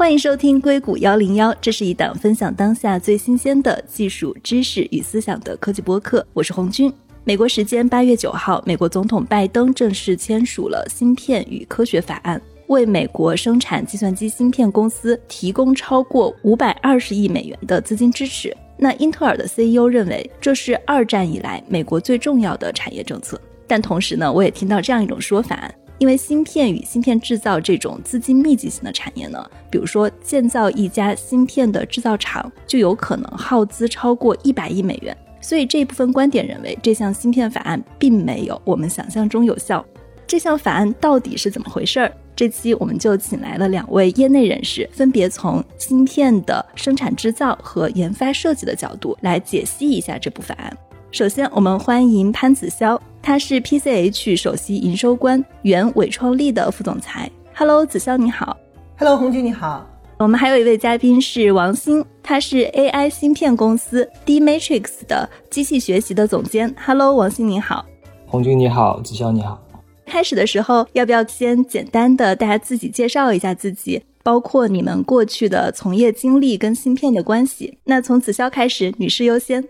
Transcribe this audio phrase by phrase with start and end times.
[0.00, 6.26] 欢迎收听硅谷幺零幺，这是一档分享当下最新鲜的技术知识与思想的科技播客。
[6.32, 6.90] 我是红军。
[7.22, 12.38] 美国时间八月九号，美国总统拜登正式签署了《芯片与科学法案》，
[12.68, 18.56] 为美国生产计算机芯片公司提供超过五百二十亿美元的资金支持。
[18.78, 23.38] 那英特尔的 CEO 认为，这是二战以来美国最重要的产业政策。
[23.66, 25.70] 但同时呢，我也听到这样一种说法。
[26.00, 35.14] 因为芯片与芯片制造这种资金密集型的产业呢，比如说建造一家芯片的制造厂，就有可能耗资超过一百亿美元。
[35.42, 39.84] 所以这一部分观点认为，这项芯片法案并没有我们想象中有效。
[40.26, 42.10] 这项法案到底是怎么回事儿？
[42.34, 50.74] 这期我们就请来了两位业内人士，分别从芯片的生产制造和研发设计的角度来解析一下这部法案。
[51.12, 52.98] 首先，我们欢迎潘子潇。
[53.22, 57.30] 他是 PCH 首席营收官，原伟创力的副总裁。
[57.54, 58.56] Hello，子潇你好。
[58.98, 59.86] Hello，红军你好。
[60.18, 66.74] 我们还有一位嘉宾是王鑫，他是 AI 芯片公司 D Matrix 的机器学习的总监。
[66.84, 67.84] Hello，王鑫你好。
[68.26, 69.62] 红军你好，子潇你好。
[70.06, 77.78] 开始的时候，要不要先简单的大家自己介绍一下自己，包括你们过去的从业经历跟芯片的关系？
[77.84, 79.64] 那从子潇开始，女士优先。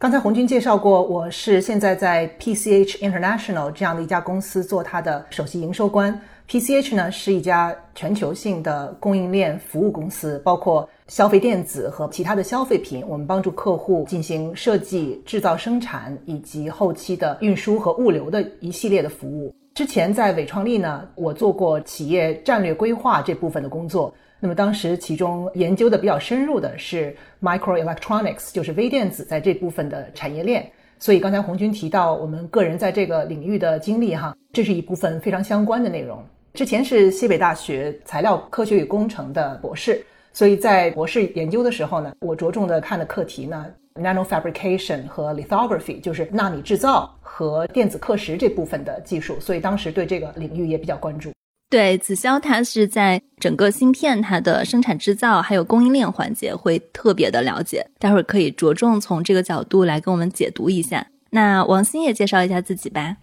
[0.00, 6.18] 刚才红军介绍过，我是现在在 PCH International 这样的一家公司做它的首席营收官。
[6.48, 13.04] PCH 呢是一家全球性的供应链服务公司，包括消费电子和其他的消费品。
[13.06, 19.54] 我们帮助客户进行设计、制造、生产以及后期的运输和物流的一系列的服务。
[19.74, 24.14] 之前在伟创力呢，我做过企业战略规划这部分的工作。
[24.40, 30.68] 那么当时其中研究的比较深入的是 microelectronics，就是微电子在这部分的产业链。
[30.98, 36.22] 所以刚才红军提到我们个人在这个领域的经历哈，这是一部分非常相关的内容。
[36.52, 49.38] 之前是西北大学材料科学与工程的博士，所以在博士研究的时候呢，我着重的看的课题呢，nano fabrication 和 lithography，就是纳米制造和电子刻蚀这部分的技术。
[49.38, 51.30] 所以当时对这个领域也比较关注。
[51.70, 61.06] 对，子潇他是在整个芯片它的生产制造还有供应链环节会特别的了解，待会儿可以着重从这个角度来跟我们解读一下。
[61.30, 63.18] 那王鑫也介绍一下自己吧。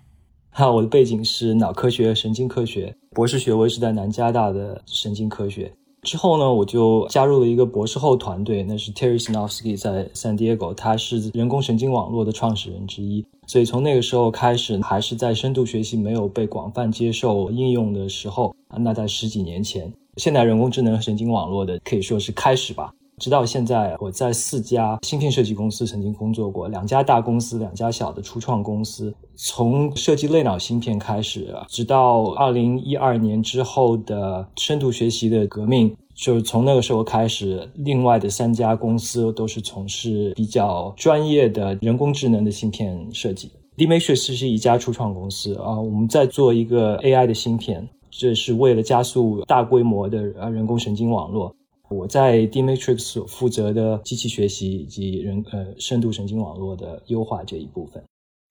[0.50, 5.74] 好，我的背景是脑科学、神经科学，博士学位是在南加大的神经科学。
[6.04, 13.26] 之后呢，我就加入了一个博士后团队，那是 Terry Snofsky 在 San Diego，他是人工神经网络的创始人之一。
[13.48, 22.94] 所以从那个时候开始，还是在深度学习没有被广泛接受应用的时候，那在十几年前，现代人工智能神经网络的可以说是开始吧。
[23.20, 29.12] 直到现在，我在四家芯片设计公司曾经工作过，两家大公司，两家小的初创公司。
[29.36, 43.52] 从设计类脑芯片开始，直到二零一二年之后的深度学习的革命，就是从那个时候开始，另外的三家公司都是从事比较专业的人工智能的芯片设计。
[43.78, 51.52] Dimatrix 是一家初创公司啊，我们在做一个 AI 的芯片，这是为了加速大规模的呃人工神经网络。
[51.90, 58.04] 我在 d m a t r i x 所负责的机器学习以及人呃深度神经网络的优化这一部分。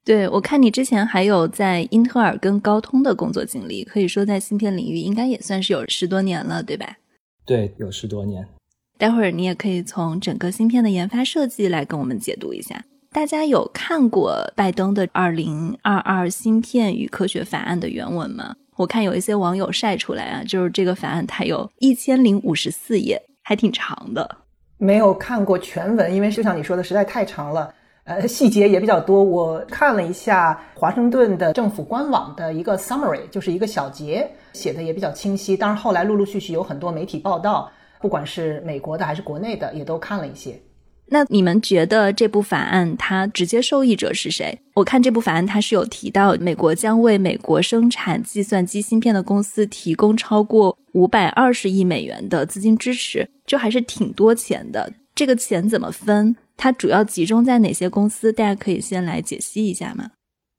[0.04, 6.97] 对，我看你之前还有在英特尔跟高通的工作经历，可以说在芯片领域应该也算是有十多年了，对吧？
[7.44, 8.47] 对，有十多年。
[8.97, 12.84] 待会儿你也可以从整个芯片的研发设计来跟我们解读一下。
[13.12, 18.56] 大家有看过拜登的《二零二二芯片与科学法案》的原文吗？
[18.76, 24.37] 我看有一些网友晒出来啊，就是这个法案它有一千零五十四页，还挺长的。
[24.78, 27.72] 没有看过全文，因为就像你说的，实在太长了。
[28.04, 29.25] 呃，细节也比较多。
[29.25, 35.56] 我看了一下华盛顿的政府官网的一个 summary，就是一个小节，写的也比较清晰。
[35.56, 37.69] 当然，后来陆陆续续有很多媒体报道，
[38.00, 40.56] 不管是美国的还是国内的，也都看了一些。
[41.08, 44.58] 那你们觉得这部法案它直接受益者是谁？
[44.74, 54.92] 我看这部法案它是有提到，美国将为美国生产计算机芯片的公司提供超过五百二十亿美元的资金支持，就还是挺多钱的。
[55.14, 56.36] 这个钱怎么分？
[56.56, 58.32] 它主要集中在哪些公司？
[58.32, 60.10] 大家可以先来解析一下吗？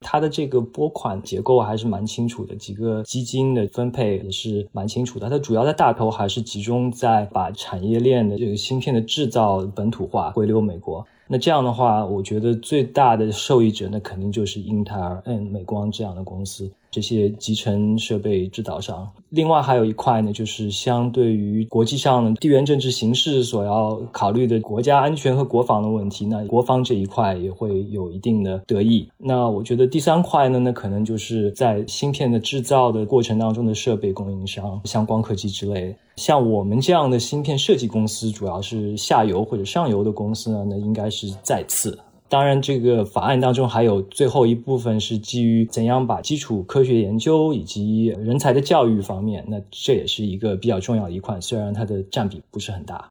[0.02, 5.30] 它的这个拨款结构还是蛮清楚的，几个基金的分配也是蛮清楚的。
[5.30, 11.06] 它主要的大头还是集中在把产业链的这个芯片的制造本土化，回流美国。
[11.28, 16.72] 那这样的话，我觉得最大的受益者那肯定就是英特尔、嗯美光这样的公司。
[16.90, 19.08] 这些集成设备制造商。
[19.30, 29.08] 另外还有一块呢，就是相对于国际上的地缘政治形势所要考虑的国家安全和国防的问题，那国防这一块也会有一定的得益。
[29.18, 35.96] 那我觉得第三块呢，那可能就是在芯片的制造的过程当中的设备供应商，像光刻机之类。
[36.16, 42.00] 像我们这样的芯片设计公司，主要是下游或者上游的公司呢，那应该是再次。
[42.30, 53.08] 当然，这个法案当中还有最后一部分是基于怎样把基础科学研究以及人才的教育方面，那这也是一个比较重要的一块，虽然它的占比不是很大。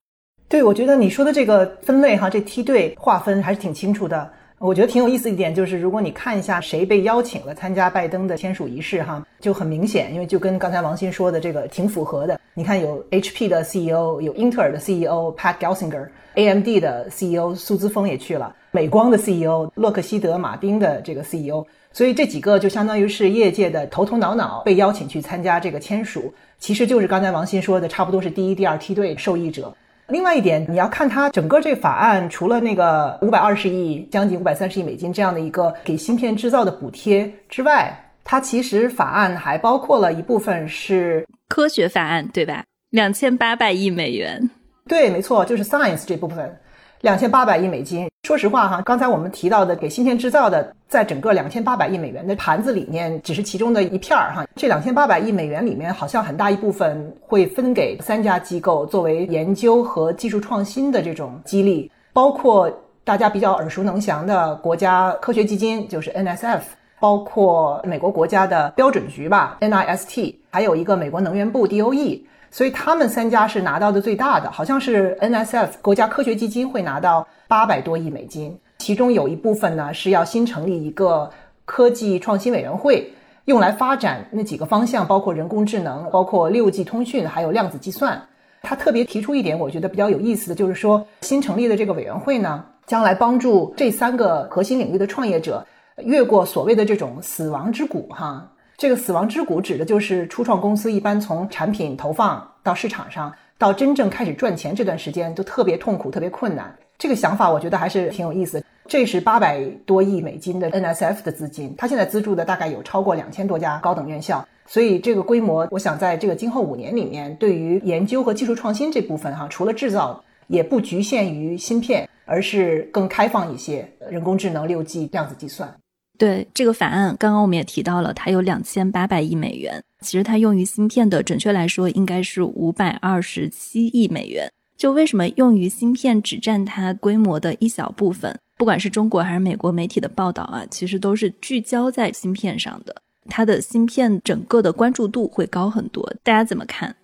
[0.49, 4.31] 对，我觉得你说的这个分类哈，这梯队划分还是挺清楚的。
[4.59, 12.41] 我觉得挺有意思一点就是，如果你看一下谁被邀请了参加拜登的签署仪式哈，就很明显，因为就跟刚才王鑫说的这个挺符合的。
[12.55, 18.57] 你看有 HP 的 CEO，有英特尔的 CEO Pat Gelsinger，AMD 的 CEO 苏姿峰也去了。
[18.71, 21.63] 美光的 CEO 洛克希德马丁的这个 CEO，
[21.93, 29.75] 所以这几个就相当于是业界的头头脑脑被邀请去参加这个签署，其实就是刚才王鑫说的，差不多是第一、第二梯队受益者。
[30.09, 37.93] 另外一点，你要看它整个这个法案，除了那个五百二十亿、将近五百三十亿美金这样的一个给芯片制造的补贴之外，
[38.23, 42.65] 它其实法案还包括了一部分是科学法案，对吧？
[42.91, 44.49] 两千八百亿美元。
[44.87, 46.57] 对，没错，就是 science 这部分。
[47.03, 54.47] 两千八百亿美金，说实话哈，刚才我们提到的给芯片制造的，在整个两千八百亿美元的盘子里面，只是其中的一片儿哈。
[54.57, 62.71] 这两千八百亿美元里面，好像很大一部分会分给三家机构作为研究和技术创新的这种激励，包括
[63.05, 66.63] 大家比较耳熟能详的国家科学基金，就是 NSF，
[66.99, 72.23] 包括美国国家的标准局吧，NIST，还有一个美国能源部 DOE。
[72.57, 81.31] 所以他们三家是拿到的最大的，好像是 NSF 国家科学基金会拿到八百多亿美金，其中有一部分呢是要新成立一个
[81.67, 83.13] 科技创新委员会，
[83.45, 88.27] 用来发展那几个方向，包括人工智能、包括六 G 通讯，还有量子计算。
[88.63, 95.67] 他特别提出一点，我觉得比较有意思的就是说，新成立的这个委员会呢，将来帮助这三个核心领域的创业者
[95.99, 98.51] 越过所谓的这种死亡之谷，哈。
[98.77, 106.77] 这个死亡之谷指的就是初创公司一般从产品投放到市场上，到真正开始赚钱这段时间都特别痛苦、特别困难。
[106.99, 108.63] 这个想法我觉得还是挺有意思。
[108.87, 125.75] 这是八百多亿美金的 NSF 的资金，它现在资助的大概有超过两千多家高等院校，所以这个规模，我想在这个今后五年里面，对于研究和技术创新这部分哈，除了制造，也不局限于芯片，而是更开放一些，人工智能、六 G、量子计算。
[126.19, 129.83] 对这个法案，刚刚我们也提到了，它有两千八百亿美元。
[130.01, 134.51] 其实它用于芯片的，准确来说应该是五百二十七亿美元。
[134.77, 138.39] 就为什么用于芯片只占它规模的一小部分？
[138.57, 142.95] 不管是中国还是美国媒体的报道啊，其实都是聚焦在芯片上的。
[143.29, 146.11] 它的芯片整个的关注度会高很多。
[146.23, 146.95] 大家怎么看？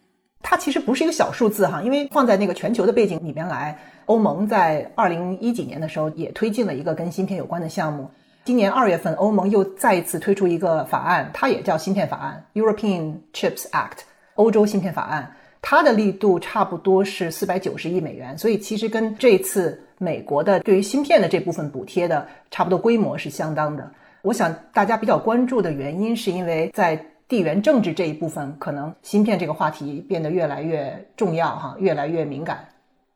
[0.43, 8.11] 它其实不是一个小数字哈，因为放在那个全球的背景里面来，欧盟在二零一几年的时候也推进了一个跟芯片有关的项目。
[8.45, 14.01] 今年二月份，欧盟又再一次推出一个法案，它也叫芯片法案 （European Chips Act），
[14.35, 15.33] 欧洲芯片法案。
[15.61, 23.89] 它的力度差不多是四百九十亿美元，所以其实跟这次美国的对于芯片的这部分补贴的差不多规模是相当的。
[24.23, 32.67] 我想大家比较关注的原因，是因为在地缘政治这一部分，可能芯片这个话题变得越来越重要，哈，越来越敏感。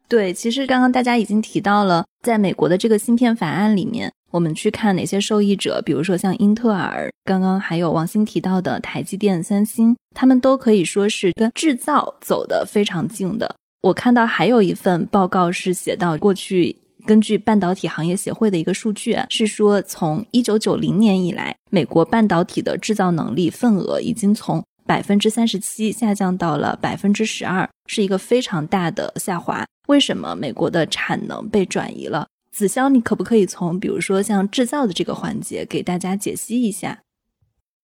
[0.06, 4.12] 对，其实刚刚大家已经提到了，在美国的这个芯片法案里面。
[4.36, 13.56] 我们去看哪些受益者，比如说像英特尔，刚刚还有王鑫提到的台积电、三星，他们都可以说是跟制造走得非常近的。
[13.80, 16.76] 我看到还有一份报告是写到，过去
[17.06, 29.64] 根据半导体行业协会的一个数据，是说从一九九零年以来，美国半导体的制造能力份额已经从百分之三十七下降到了百分之十二，是一个非常大的下滑。
[29.88, 32.26] 为什么美国的产能被转移了？
[32.56, 37.02] 子潇，你可不可以从比如说像制造的这个环节给大家解析一下？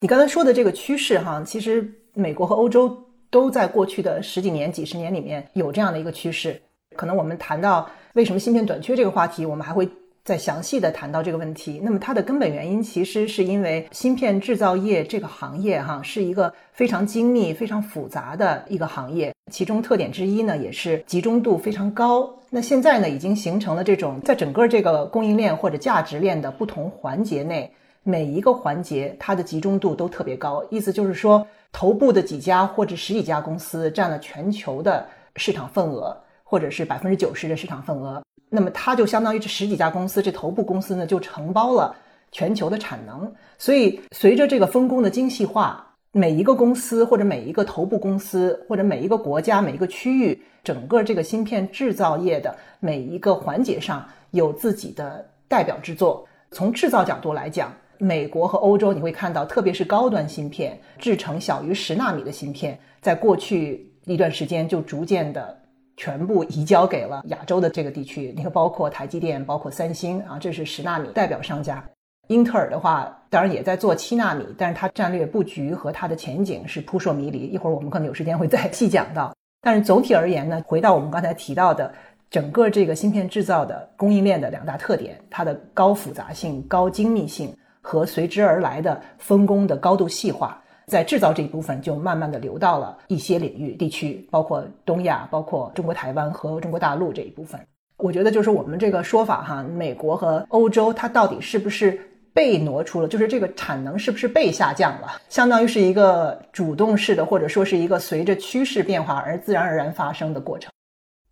[0.01, 2.97] 你刚才说的这个趋势哈，其实美国和欧洲
[3.29, 6.59] 都在过去的十几年、几十年里面有这样的一个趋势。
[6.97, 9.87] 可能我们谈到为什么芯片短缺这个话题，我们还会。
[10.25, 22.33] 再详细的谈到这个问题，那么它的根本原因其实是因为芯片制造业这个行业哈是一个非常精密、非常复杂的一个行业，其中特点之一呢也是集中度非常高。
[22.51, 27.69] 那现在呢已经形成了这种在整个这个供应链或者价值链的不同环节内，
[28.05, 30.65] 每一个环节它的集中度都特别高。
[30.71, 38.23] 意思就是说，头部的几家或者十几家公司占了全球的市场份额，或者是百分之九十的市场份额。
[38.55, 41.97] 那么它就相当于这十几家公司，这头部公司呢就承包了
[42.31, 43.33] 全球的产能。
[43.57, 56.29] 所以，随着这个分工的精细化，每一个公司或者每一个头部公司或者每一个国家、每一个区域，整个这个芯片制造业的每一个环节上有自己的代表之作。
[56.51, 65.59] 从制造角度来讲，美国和欧洲你会看到，特别是高端芯片制成小于十纳米的芯片，在过去一段时间就逐渐的
[66.03, 68.35] 全部移交给了亚洲的这个地区。
[68.37, 71.81] 你看，包括台积电、包括三星啊，这是十纳米代表商家。
[72.27, 77.47] 英特尔的话，当然也在做七纳米，但是它战略布局和它的前景是扑朔迷离。
[77.47, 79.33] 一会儿我们可能有时间会再细讲到。
[79.61, 81.95] 但是总体而言呢，回到我们刚才提到的
[82.29, 97.61] 整个这个芯片制造的供应链的两大特点，它的高复杂性、高精密性和随之而来的分工的高度细化，在制造这一部分就慢慢的流到了一些领域地区，包括东亚、包括中国台湾和中国大陆这一部分。
[97.99, 102.01] 我觉得就是我们这个说法哈，美国和欧洲它到底是不是？
[102.35, 105.21] 被挪出了，就是这个产能是不是被下降了？
[105.29, 110.73] 相当于是一个主动式的，或者说是一个随着趋势变化而自然而然发生的过程。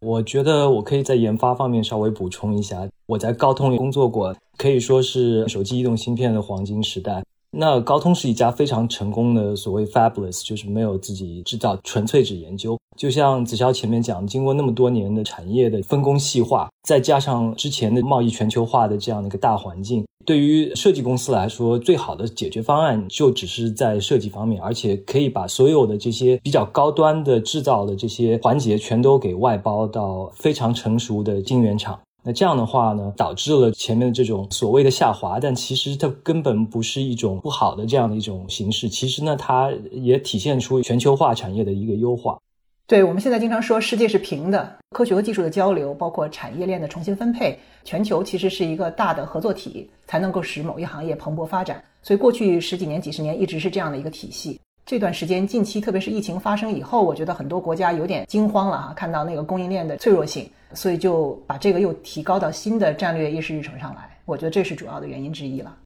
[0.01, 7.25] 我觉得我可以在研发方面稍微补充一下，我在高通里工作过，可以说是手机移动芯片的黄金时代。
[7.51, 12.79] 那高通是一家非常成功的所谓 fabless，就是没有自己制造，纯粹只研究。
[12.97, 31.99] 就像子潇前面讲，经过那么多年的产业的分工细化，再加上之前的贸易全球化的这样的一个大环境，对于设计公司来说，最好的解决方案就只是在设计方面，而且可以把所有的这些比较高端的制造的这些环节全都给外包到非常成熟的晶圆厂。
[32.23, 38.89] 那这样的话呢，导致了前面的这种所谓的下滑，但其实它根本不是一种不好的这样的一种形式。
[38.89, 42.39] 其实呢，它也体现出全球化产业的一个优化。
[42.87, 51.83] 对我们现在经常说世界是平的，科学和技术的交流，包括产业链的重新分配，全球其实是一个大的合作体，才能够使某一行业蓬勃发展。
[52.03, 54.59] 所以过去十几年、几十年一直是这样的一个体系。
[54.87, 64.19] 这段时间，近期特别是疫情发生以后，我觉得很多国家有点惊慌了哈，看到那个供应链的脆弱性，所以就把这个又提高到新的战略议事日程上来。
[64.25, 65.77] 我觉得这是主要的原因之一了。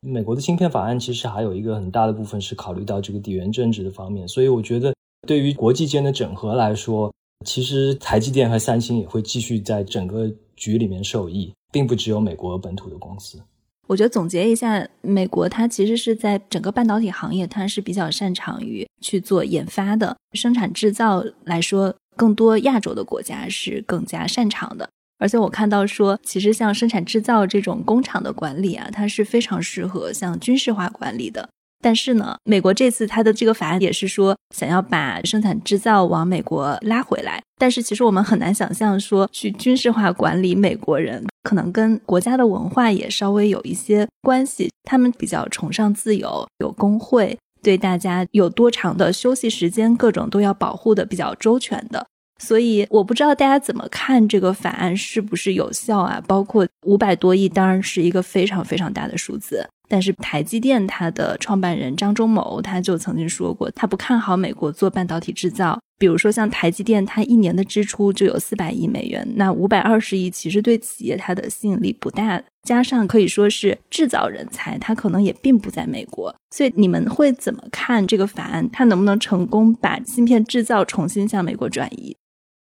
[0.00, 4.94] 美国的芯片法案其实还有一个很大的部分是考虑到这个地缘政治的方面，所以我觉得
[5.26, 7.12] 对于国际间的整合来说，
[7.44, 13.38] 其实台积电和三星也会继续在整个局里面受益，并不只有美国本土的公司。
[13.86, 24.88] 我觉得总结一下，美国它其实是在整个半导体行业，它是比较擅长于去做研发的，生产制造来说，更多亚洲的国家是更加擅长的。
[25.18, 31.48] 而且我看到说，其实像生产制造这种工厂的管理啊，它是非常适合像军事化管理的。
[31.84, 37.42] 但是呢，美国这次它的这个法案也是说想要把生产制造往美国拉回来。
[37.58, 44.70] 但是其实我们很难想象说去军事化管理美国人，可能跟国家的文化也稍微有一些关系。
[44.84, 52.06] 他们比较崇尚自由，有工会，对大家有多长的休息时间，各种都要保护的比较周全的。
[52.40, 56.20] 所以我不知道大家怎么看这个法案是不是有效啊？
[56.26, 59.68] 包括五百多亿，当然是一个非常非常大的数字。
[59.88, 65.78] 但是台积电它的创办人张忠谋他就曾经说过，他不看好美国做半导体制造。
[65.96, 72.42] 比如说像台积电，它一年的支出就有四百亿美元，那五百二十亿其实对企业它的吸引力不大。
[72.64, 76.34] 加上可以说是制造人才，它可能也并不在美国。
[76.50, 78.68] 所以你们会怎么看这个法案？
[78.72, 82.16] 它能不能成功把芯片制造重新向美国转移？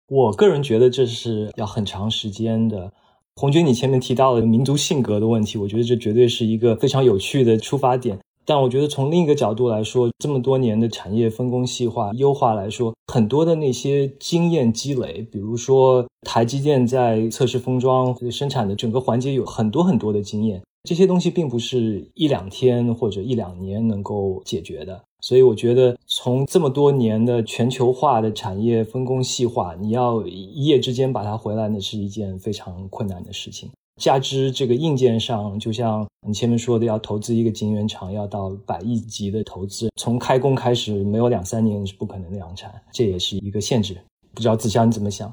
[0.08, 2.92] 我个人觉得这是要很长时间的。
[3.34, 8.18] 红军，你前面提到了民族性格的问题，我觉得这绝对是一个非常有趣的出发点。
[8.44, 25.02] 但我觉得从另一个角度来说，这么多年的产业分工细化、优化来说，很多的那些经验积累，比如说台积电在测试封装生产的整个环节有很多很多的经验，这些东西并不是一两天或者一两年能够解决的。
[25.20, 33.70] 所以我觉得，从这么多年的全球化的产业分工细化，你要一夜之间把它回来，那是一件非常困难的事情。
[34.00, 43.96] 加之这个硬件上，就像你前面说的，要投资一个晶圆厂，要到百亿级的投资，从开工开始没有两三年是不可能量产，这也是一个限制。
[44.34, 45.32] 不知道子香你怎么想？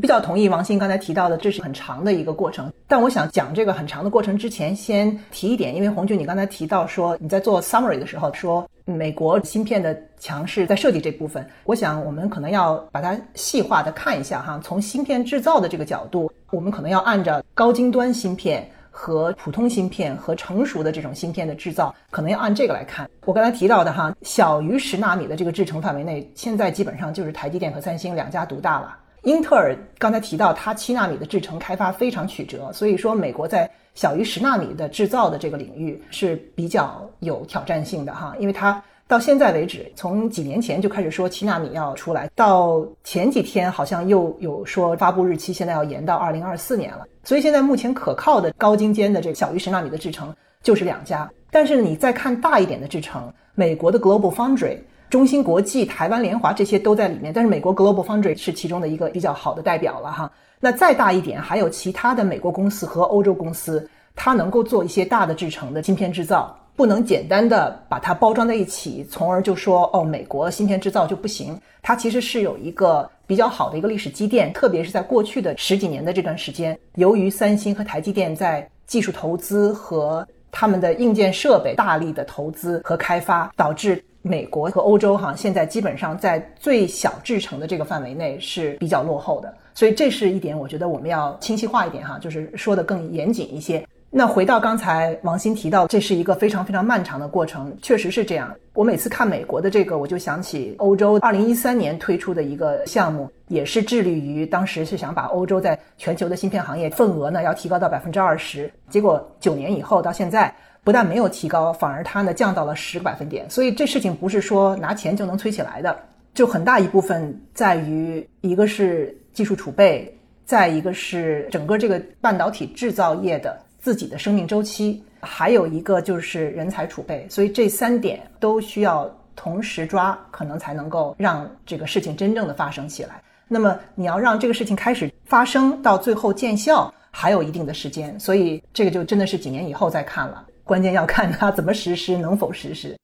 [0.00, 2.70] 比较同意王鑫刚才提到的，这是很长的一个过程。
[2.86, 14.60] 但我想讲这个很长的过程之前，先提一点，因为红军你刚才提到说你在做 summary 的时候说美国芯片的强势在设计这部分，我想我们可能要把它细化的看一下哈。
[14.62, 23.08] 从芯片制造的这个角度，我们可能要按照高精端芯片和普通芯片和成熟的这种芯片的制造，可能要按这个来看。
[23.24, 28.96] 我刚才提到的哈，小于十纳米的这个制程范围内，现在基本上就是台积电和三星两家独大了。
[29.26, 54.78] 英特尔刚才提到，它七纳米的制程开发非常曲折，所以说美国在小于十纳米的制造的这个领域是比较有挑战性的哈，因为它到现在为止，从几年前就开始说七纳米要出来，到前几天好像又有说发布日期现在要延到二零二四年了，所以现在目前可靠的高精尖的这个小于十纳米的制程就是两家，但是你再看大一点的制程，美国的 Global Foundry。
[55.08, 60.30] 中芯国际、台湾联华这些都在里面，但是美国 Global Foundry 是其中的一个比较好的代表了哈。
[60.58, 71.56] 那再大一点，还有其他的美国公司和欧洲公司，它能够做一些大的制程的芯片制造，不能简单的把它包装在一起，从而就说哦，美国芯片制造就不行。
[71.82, 84.02] 它其实是有一个比较好的一个历史积淀，特别是在过去的十几年的这段时间，由于三星和台积电在技术投资和他们的硬件设备大力的投资和开发，导致。
[84.26, 93.86] 美国和欧洲哈，现在基本上在最小制成的这个范围内是比较落后的，所以这是一点，我觉得我们要清晰化一点哈，就是说的更严谨一些。
[94.10, 98.52] 那回到刚才王鑫提到，这是一个非常非常漫长的过程，确实是这样。
[98.72, 110.52] 我每次看美国的这个，我就想起欧洲二零一三年推出的一个项目，也是致力于当时是想把欧洲在全球的芯片行业份额呢要提高到百分之二十，结果九年以后到现在。
[110.86, 113.50] 不但没有提高，反而它呢降到了十个百分点。
[113.50, 115.98] 所以这事情不是说拿钱就能催起来的，
[116.32, 127.26] 就很大一部分在于一个是技术储备，再一个是整个这个半导体制造业的自己的生命周期，还有一个就是人才储备。
[127.28, 133.20] 所以这三点都需要同时抓，可能才能够让这个事情真正的发生起来。
[133.48, 140.44] 那么你要让这个事情开始发生到最后见效，还有一定的时间，所以这个就真的是几年以后再看了。
[140.66, 142.96] 关键要看它怎么实施，能否实施。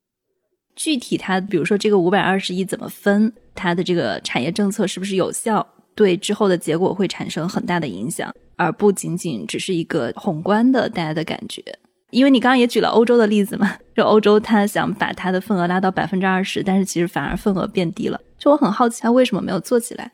[0.74, 5.64] 具体它，比如说这个五百二十亿怎么分，它的这个产业政策是不是有效，
[5.94, 11.62] 对之后的结果会产生很大的影响，而不仅仅只是一个宏观的大家的感觉。
[12.10, 18.20] 因为你刚刚也举了欧洲的例子嘛， 就欧洲它想把它的份额拉到百分之二十，但是其实反而份额变低了。
[18.38, 20.10] 就我很好奇，它为什么没有做起来？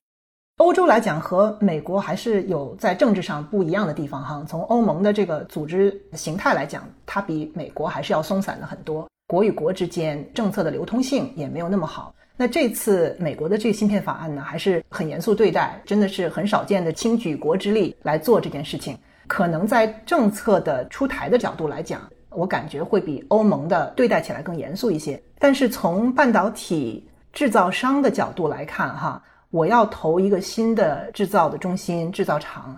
[0.58, 4.44] 欧洲来讲和美国还是有在政治上不一样的地方哈。
[4.48, 12.12] 从欧盟的这个组织形态来讲，它比美国还是要松散的很多，国与国之间政策的流通性也没有那么好。
[12.36, 18.98] 那这次美国的这个芯片法案呢，还是很严肃对待，真的是很少见的倾举国之力来做这件事情。
[19.28, 25.22] 可能在政策的出台的角度来讲，我感觉会比欧盟的对待起来更严肃一些。
[25.38, 29.22] 但是从半导体制造商的角度来看哈。
[29.50, 32.76] 我要投一个新的制造的中心制造厂，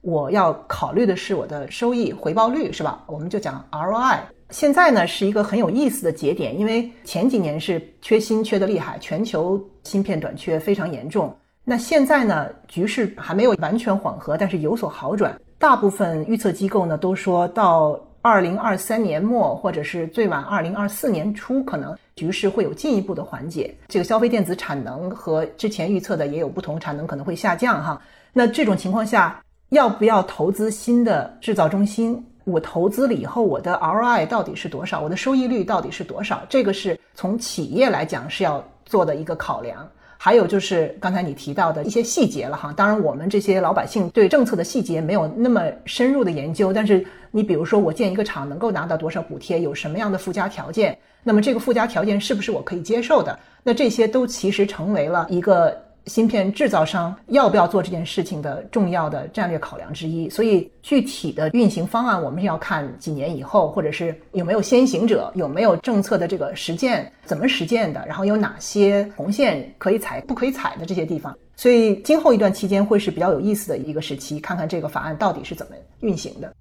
[0.00, 3.02] 我要考虑的是我的收益回报率，是吧？
[3.06, 4.18] 我们就讲 ROI。
[4.50, 11.36] 现在呢是一个很有意思的节点，因为前几年是缺芯缺的厉害，全球芯片短缺非常严重。
[11.64, 15.40] 那现在呢局势还没有完全缓和，但是有所好转。
[15.58, 17.98] 大部分预测机构呢都说到。
[18.24, 23.76] 二零二三年末，或者是最晚二零二四年初，可能局势会有进一步的缓解。
[23.86, 28.00] 这个消费电子产能和之前预测的也有不同，产能可能会下降哈。
[28.32, 32.24] 那这种情况下，要不要投资新的制造中心？
[32.44, 35.02] 我投资了以后，我的 ROI 到底是多少？
[35.02, 36.46] 我的收益率到底是多少？
[36.48, 39.86] 这个是从企业来讲是要做的一个考量。
[40.24, 53.38] 还有就是刚才你提到的一些细节了哈，当然我们这些老百姓对政策的细节没有那么深入的研究，但是你比如说我建一个厂能够拿到多少补贴，有什么样的附加条件，那么这个附加条件是不是我可以接受的？
[53.62, 55.78] 那这些都其实成为了一个。
[56.06, 71.36] 芯片制造商要不要做这件事情的重要的战略考量之一，所以具体的运行方案我们是要看几年以后，或者是有没有先行者，有没有政策的这个实践，怎么实践的，然后有哪些红线可以踩，不可以踩的这些地方。
[71.56, 76.52] 所以今后一段期间会是比较有意思的一个时期，看看这个法案到底是怎么运行的。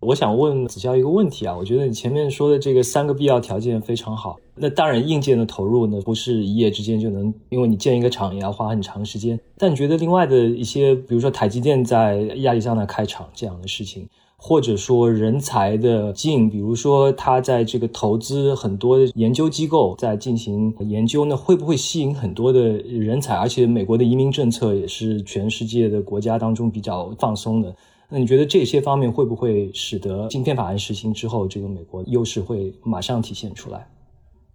[0.00, 4.36] 我想问子潇一个问题啊，我觉得你前面说的这个三个必要条件非常好。
[4.54, 9.38] 那当然，硬件的投入呢，不是一夜之间就能，因为你建一个厂也要花很长时间。
[9.56, 14.06] 但你觉得另外的一些，比如说台积电在亚利桑那开厂这样的事情，
[14.36, 23.34] 或者说人才的进，比如说他在这个投资很多研究机构在进行研究，那会不会吸引很多的人才？
[23.34, 27.74] 而且美国的移民政策也是全世界的国家当中比较放松的。
[28.08, 33.86] 那你觉得这些方面会不会使得芯片法案实行之后，这个美国优势会马上体现出来？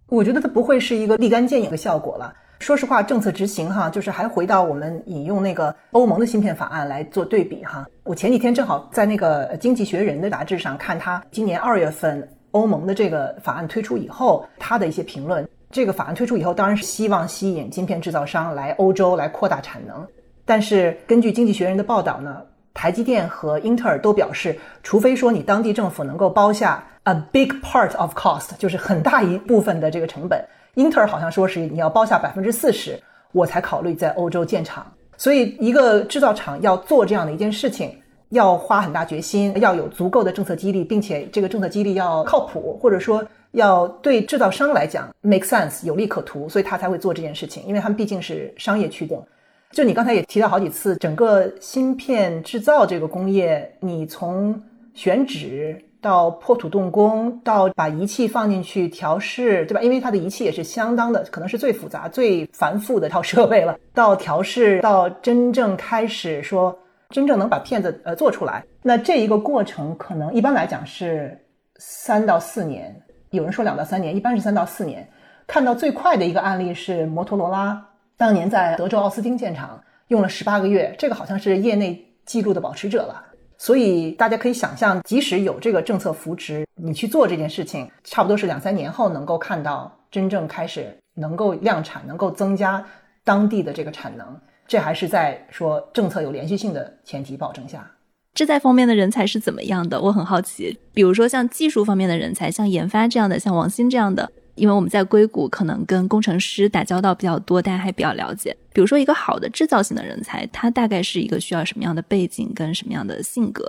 [0.08, 2.34] 我觉得它不会是一个立竿见影的效果了。
[2.58, 7.84] 说实话，政策执行哈，就是还回到我们引用那个欧盟的芯片法案来做对比哈。
[8.04, 15.46] 我前几天正好在那个《经济学人》的杂志上看他今年二月份欧盟的这个法案推出以后，他的一些评论。
[15.70, 20.06] 这个法案推出以后，当然是希望吸引芯片制造商来欧洲来扩大产能。
[20.44, 22.42] 但是根据《经济学人》的报道呢，
[22.74, 30.42] 台积电和英特尔都表示，除非说你当地政府能够包下 a big part of cost，就是很大一部分的这个成本，
[30.74, 32.98] 英特尔好像说是你要包下百分之四十，
[33.32, 34.86] 我才考虑在欧洲建厂。
[35.16, 37.96] 所以，一个制造厂要做这样的一件事情，
[38.30, 49.24] 要花很大决心，要有足够的政策激励，并且这个政策激励要靠谱，或者说要对制造商来讲 make sense 有利可图，所以他才会做这件事情，因为他们毕竟是商业驱动。
[49.72, 59.80] 就你刚才也提到好几次，整个芯片制造这个工业，你从选址到破土动工，到把仪器放进去调试，对吧？
[59.80, 63.78] 因为它的仪器也是相当的，可能是最复杂、最繁复的一套设备了。
[63.94, 71.34] 到调试，到真正开始说真正能把片子呃做出来，那这一个过程可能一般来讲是
[71.78, 72.94] 三到四年，
[73.30, 75.08] 有人说两到三年，一般是三到四年。
[75.46, 77.82] 看到最快的一个案例是摩托罗拉。
[78.16, 83.24] 当年在德州奥斯汀建厂用了十八个月，这个好像是业内记录的保持者了。
[83.58, 92.84] 所以大家可以想象，即使有这个政策扶持，你去做这件事情，差不多是两三年后能够看到真正开始能够量产，能够增加
[93.22, 94.36] 当地的这个产能。
[94.66, 97.88] 这还是在说政策有连续性的前提保证下。
[98.34, 100.00] 这在方面的人才是怎么样的？
[100.00, 100.78] 我很好奇。
[100.92, 104.30] 比如说像技术方面的人才，像研发这样的，像王鑫这样的。
[104.54, 108.54] 因为我们在硅谷可能跟工程师打交道比较多，大家还比较了解。
[108.72, 113.64] 比如说，一个好的制造型的人才，他大概是一个需要什么样的背景跟什么样的性格？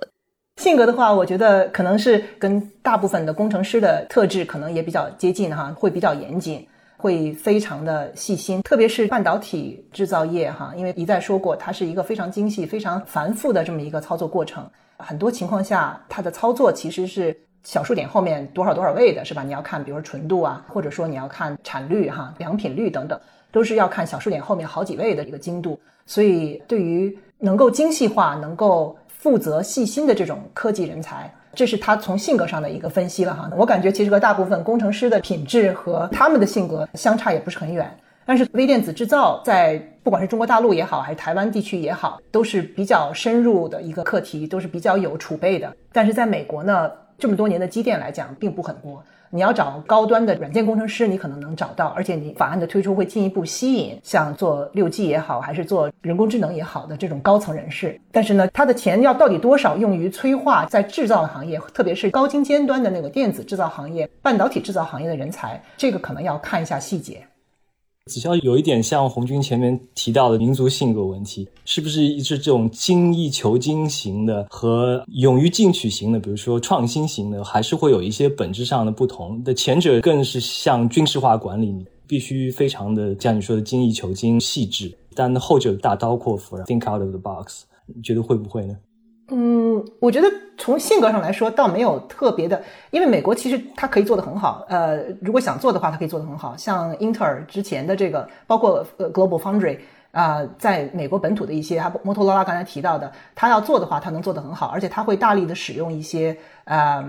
[0.62, 6.68] 性格的话，我觉得可能是跟大部分的工程师的特质可能也比较接近哈，会比较严谨，
[6.98, 8.62] 会非常的细心。
[8.62, 14.70] 特别是半导体制造业哈，因为一再说过，它是一个非常精细、非常繁复的这么一个操作过程。
[14.98, 17.36] 很多情况下，它的操作其实是。
[17.64, 19.42] 小数点后面多少多少位的是吧？
[19.42, 23.18] 你要看，比如说纯度啊，或者说你要看产率哈、良品率等等，
[23.52, 25.80] 都是要看小数点后面好几位的一个精度。
[26.06, 33.50] 所以，对于能够精细化、能够负责细心的这种科技人才，这是他从性格上的一个分析了哈。
[33.56, 37.90] 我感觉其实和大部分工程师的品质和他们的性格相差也不是很远。
[38.26, 45.74] 但是微电子制造在不管是中国大陆也好，还是台湾地区也好，都是比较深入的一个课题，都是比较有储备的。
[45.94, 46.92] 但是在美国呢？
[47.18, 49.04] 这么多年的积淀来讲，并不很多。
[49.30, 58.00] 你要找高端的软件工程师，你可能能找到，而且你法案的推出会进一步吸引像做六 G 也好，还是做人工智能也好的这种高层人士。
[58.12, 67.26] 但是呢，他的钱要到底多少用于催化在制造行业，特别是高精尖端的那个电子制造行业、半导体制造行业的人才，这个可能要看一下细节。
[68.06, 79.42] 子潇有一点像红军前面提到的民族性格问题，是不是是这种精益求精型的和勇于进取型的，比如说创新型的，还是会有一些本质上的不同？
[79.46, 81.74] 的前者更是像军事化管理，
[82.06, 88.76] 必须非常的像你说的精益求精、细致，但后者大刀阔斧，think out of the box，你觉得会不会呢？
[89.36, 94.64] 嗯，我觉得从性格上来说，倒没有特别的，因为美国其实它可以做得很好。
[94.70, 96.56] 呃，如果想做的话，它可以做得很好。
[96.56, 99.80] 像英特尔之前的这个，包括呃 Global Foundry
[100.12, 107.04] 啊，在美国本土的一些，它摩托罗拉刚才提到的，它要做的话，它能做得很好，而且它会大力的使用一些呃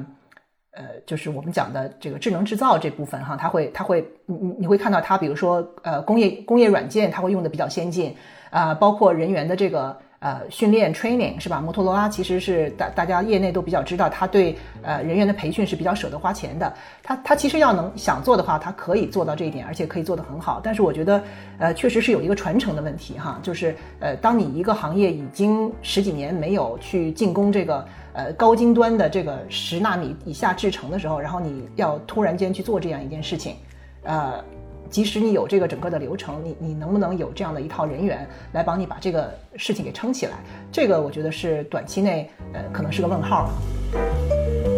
[0.70, 8.16] 呃，就是我们讲的这个智能制造这部分哈，它会它会你你你会看到它，比如说呃工业工业软件，它会用的比较先进
[8.48, 9.94] 啊，包括人员的这个。
[10.24, 11.60] 呃，训练 training 是吧？
[11.60, 16.72] 摩托罗拉其实是大大家业内都比较知道，他对呃人员的培训是比较舍得花钱的。
[17.02, 20.62] 他他其实要能想做的话，他可以做到这一点，而且可以做得很好。
[20.64, 21.22] 但是我觉得，
[21.58, 33.56] 呃，确实是有一个传承的问题哈，就是呃，当你一个行业已经十几年没有去进攻这个呃高精端的这个十纳米以下制程的时候，然后你要突然间去做这样一件事情，
[34.04, 34.42] 呃。
[34.94, 40.34] 即使你有这个整个的流程，你你能不能有这样的一套人员来帮你把这个事情给撑起来？
[40.70, 44.73] 这个我觉得是短期内，呃，可能是个问号了。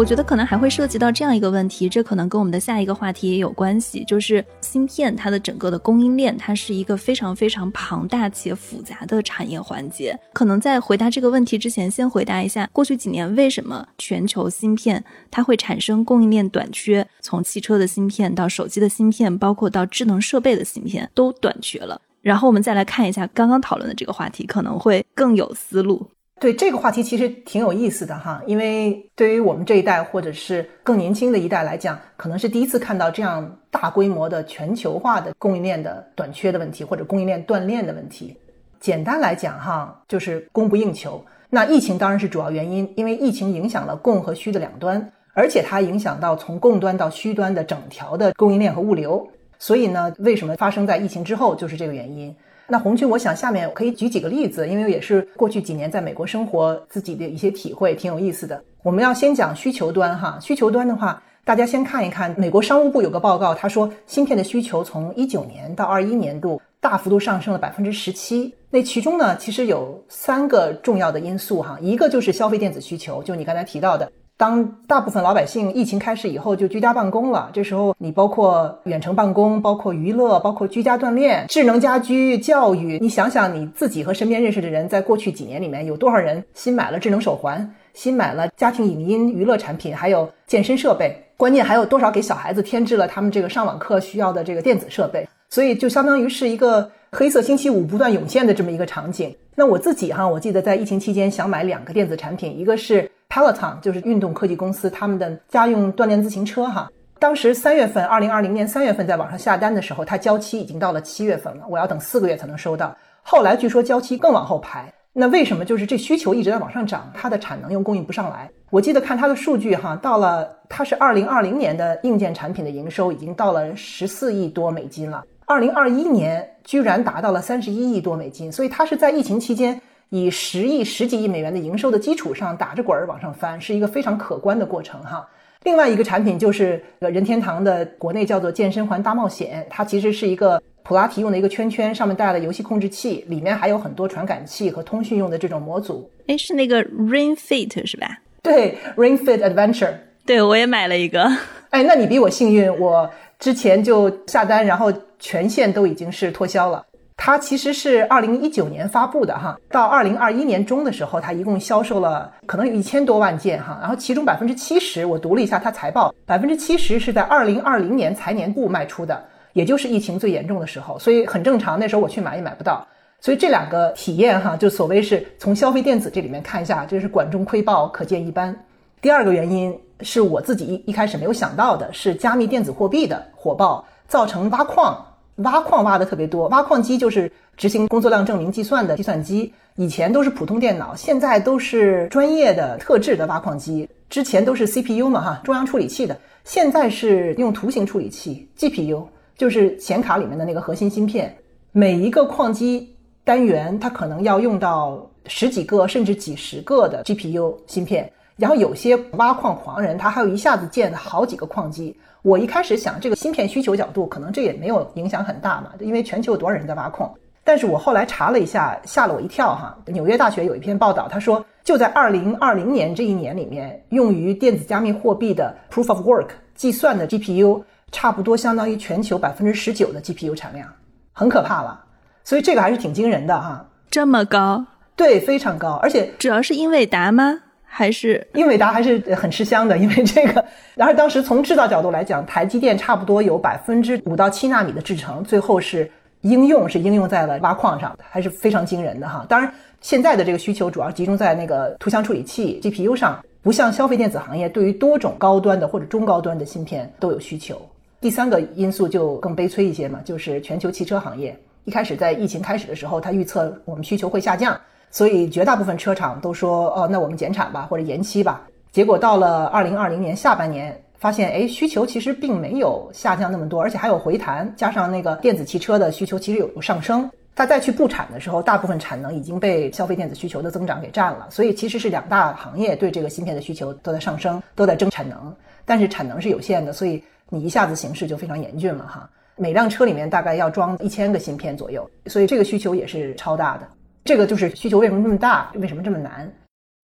[0.00, 10.18] 我觉得可能还会涉及到这样一个问题，这可能跟我们的下一个话题也有关系，就是芯片它的整个的供应链，它是一个非常非常庞大且复杂的产业环节。
[10.32, 22.00] 可能在回答这个问题之前，先回答一下过去几年为什么全球芯片它会产生供应链短缺，从汽车的芯片到手机的芯片，包括到智能设备的芯片都短缺了。
[22.22, 26.08] 然后我们再来看一下刚刚讨论的这个话题，可能会更有思路。
[26.40, 38.34] 对这个话题其实挺有意思的哈，因为对于我们这一代或者是更年轻的一代来讲，可能是第一次看到这样大规模的全球化的供应链的短缺的问题，或者供应链断链的问题。
[38.80, 41.22] 简单来讲哈，就是供不应求。
[41.50, 49.28] 那疫情当然是主要原因，因为疫情影响了供和需的两端，而且它影响到从供端到需端的整条的供应链和物流。
[49.58, 52.34] 所以呢，为什么发生在疫情之后，就是这个原因。
[52.70, 58.62] 那红军，我想下面可以举几个例子，因为也是过去几年在美国生活自己的一些体会，挺有意思的。
[58.84, 68.54] 我们要先讲需求端哈，需求端的话，大家先看一看美国商务部有个报告，他说芯片的需求从一九年到二一年度大幅度上升了百分之十七。
[68.70, 74.08] 那其中呢，其实有三个重要的因素哈，一个就是消费电子需求，就你刚才提到的。
[74.40, 99.36] 当大部分老百姓疫情开始以后就居家办公了，这时候你包括远程办公、包括娱乐、包括居家锻炼、智能家居、教育，你想想你自己和身边认识的人，在过去几年里面有多少人新买了智能手环，新买了家庭影音娱乐产品，还有健身设备，关键还有多少给小孩子添置了他们这个上网课需要的这个电子设备，所以就相当于是一个黑色星期五不断涌现的这么一个场景。
[99.54, 103.10] 那我自己哈，我记得在疫情期间想买两个电子产品，一个是。
[103.30, 106.90] Peloton 就是运动科技公司，他们的家用锻炼自行车哈。
[107.20, 112.96] 当时三月份，二零二零年三月份在网上下单的时候，它交期已经到了七月份了，我要等四个月才能收到。
[113.22, 115.64] 后来据说交期更往后排，那为什么？
[115.64, 118.50] 就是这需求一直在往上涨，它的产能又供应不上来。
[118.70, 129.80] 我记得看它的数据哈，到了它是二零二零年的硬件产品的营收已经到了十四亿多美金了，二零二一年居然达到了三十一亿多美金，所以它是在疫情期间。
[130.10, 135.26] 以十亿、十几亿美元的营收的基础上打着滚儿往上翻，是一个非常可观的过程哈。
[135.62, 146.10] 另外一个产品就是任天堂的国内叫做健身环大冒险，它其实是一个普拉提用的一个圈圈，上面带了游戏控制器，里面还有很多传感器和通讯用的这种模组。
[146.26, 148.18] 哎，是那个 Ring Fit 是吧？
[148.42, 149.94] 对，Ring Fit Adventure。
[150.24, 151.30] 对，我也买了一个。
[151.68, 156.84] 哎，那你比我幸运，我之前就下单，然后全线都已经是脱销了。
[157.22, 172.86] 它其实是二零一九年发布的哈，到二零二一年中的时候，它一共销售了可能有一千多万件哈，然后其中百分之七十，我读了一下它财报，百分之七十是在二零二零年财年部卖出的，也就是疫情最严重的时候，所以很正常，那时候我去买也买不到，
[173.20, 178.58] 所以这两个体验哈，就所谓是从消费电子这里面看一下，这是管中窥豹，可见一斑。
[179.02, 185.04] 第二个原因是我自己一一开始没有想到的，是加密电子货币的火爆造成挖矿。
[185.42, 189.52] 挖矿挖的特别多，挖矿机就是执行工作量证明计算的计算机。
[189.76, 193.88] 以前都是普通电脑，现在都是专业的特制的挖矿机。
[194.10, 199.04] 之前都是 CPU 嘛，哈，中央处理器的，现在是用图形处理器 GPU，
[199.38, 201.34] 就是显卡里面的那个核心芯片。
[201.72, 208.10] 每一个矿机单元，它可能要用到十几个甚至几十个的 GPU 芯片。
[208.40, 211.94] 然后有些挖矿狂人，他还有一下子建好几个矿机。
[212.22, 217.12] 我一开始想，这个芯片需求角度，可能这也没有影响很大嘛，因为全球有多少人在挖矿。
[217.44, 219.76] 但是我后来查了一下，吓了我一跳哈。
[219.86, 230.66] 纽约大学有一篇报道，他说就在二零二零年这一年里面，用于电子加密货币的 Proof of Work 计算的 GPU，差不多相当于全球百分之十九的 GPU 产量，
[231.12, 231.84] 很可怕了。
[232.24, 233.66] 所以这个还是挺惊人的哈。
[233.90, 234.64] 这么高？
[234.96, 237.40] 对，非常高，而且主要是英伟达吗？
[237.72, 240.44] 还是英伟达还是很吃香的，因为这个。
[240.74, 245.88] 然后当时从制造角度来讲，台积电差不多有百分之五到七纳米的制程，最后是
[246.22, 249.24] 应用是应用在了挖矿上，还是非常惊人的哈。
[249.28, 257.62] 当然，现在的这个需求主要集中在那个图像处理器 GPU 上，不像消费电子行业对于多种高端的或者中高端的芯片都有需求。
[258.00, 264.60] 第三个因素就更悲催一些嘛，就是全球汽车行业一开始在疫情开始的时候，它预测我们需求会下降。
[264.90, 268.46] 所以绝大部分车厂都说，哦，那我们减产吧，或者延期吧。
[268.72, 277.10] 结果到了二零二零年下半年，发现，哎，需求其实并没有下降那么多，而且还有回弹，加上那个电子汽车的需求其实有有上升。
[277.34, 281.26] 它再去布产的时候，大部分产能已经被消费电子需求的增长给占了。
[281.30, 289.08] 所以其实是两大行业对这个芯片的需求都在上升，都在争产能，但是产能是有限的，所以你一下子形势就非常严峻了哈。
[289.36, 293.66] 每辆车里面大概要装一千个芯片左右，所以这个需求也是超大的。
[294.04, 296.30] 这个就是需求为什么这么大，为什么这么难？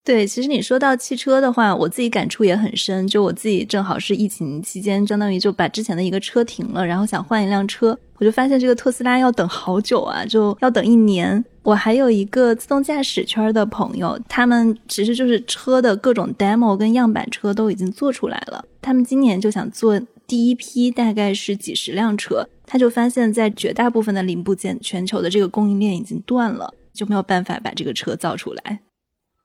[0.04, 3.08] 对，其实你说到汽车的话，我自己感触也很深。
[3.08, 11.44] 就我自己正好是疫情期间，相当于就把之前的一个车停了，然后想换一辆车，我就发现这个特斯拉要等好久啊，就要等一年。
[11.64, 26.72] 我还有一个自动驾驶圈的朋友，他们其实就是车的各种 demo 跟样板车都已经做出来了，他们今年就想做第一批，大概是几十辆车，他就发现，在绝大部分的零部件，全球的这个供应链已经断了。
[26.96, 28.80] 就没有办法把这个车造出来。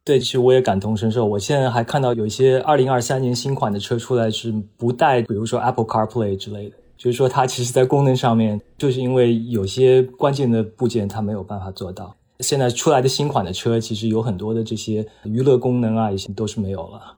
[0.03, 1.25] 对，其实我也感同身受。
[1.25, 12.15] 我现在还看到有一些二零二三年新款的车出来是不带，比如说 Apple CarPlay 之类的，就是说它其实在功能上面，就是因为有些关键的部件它没有办法做到。
[12.39, 17.17] 现在出来的新款的车其实有很多的这些娱乐功能啊，已经都是没有了。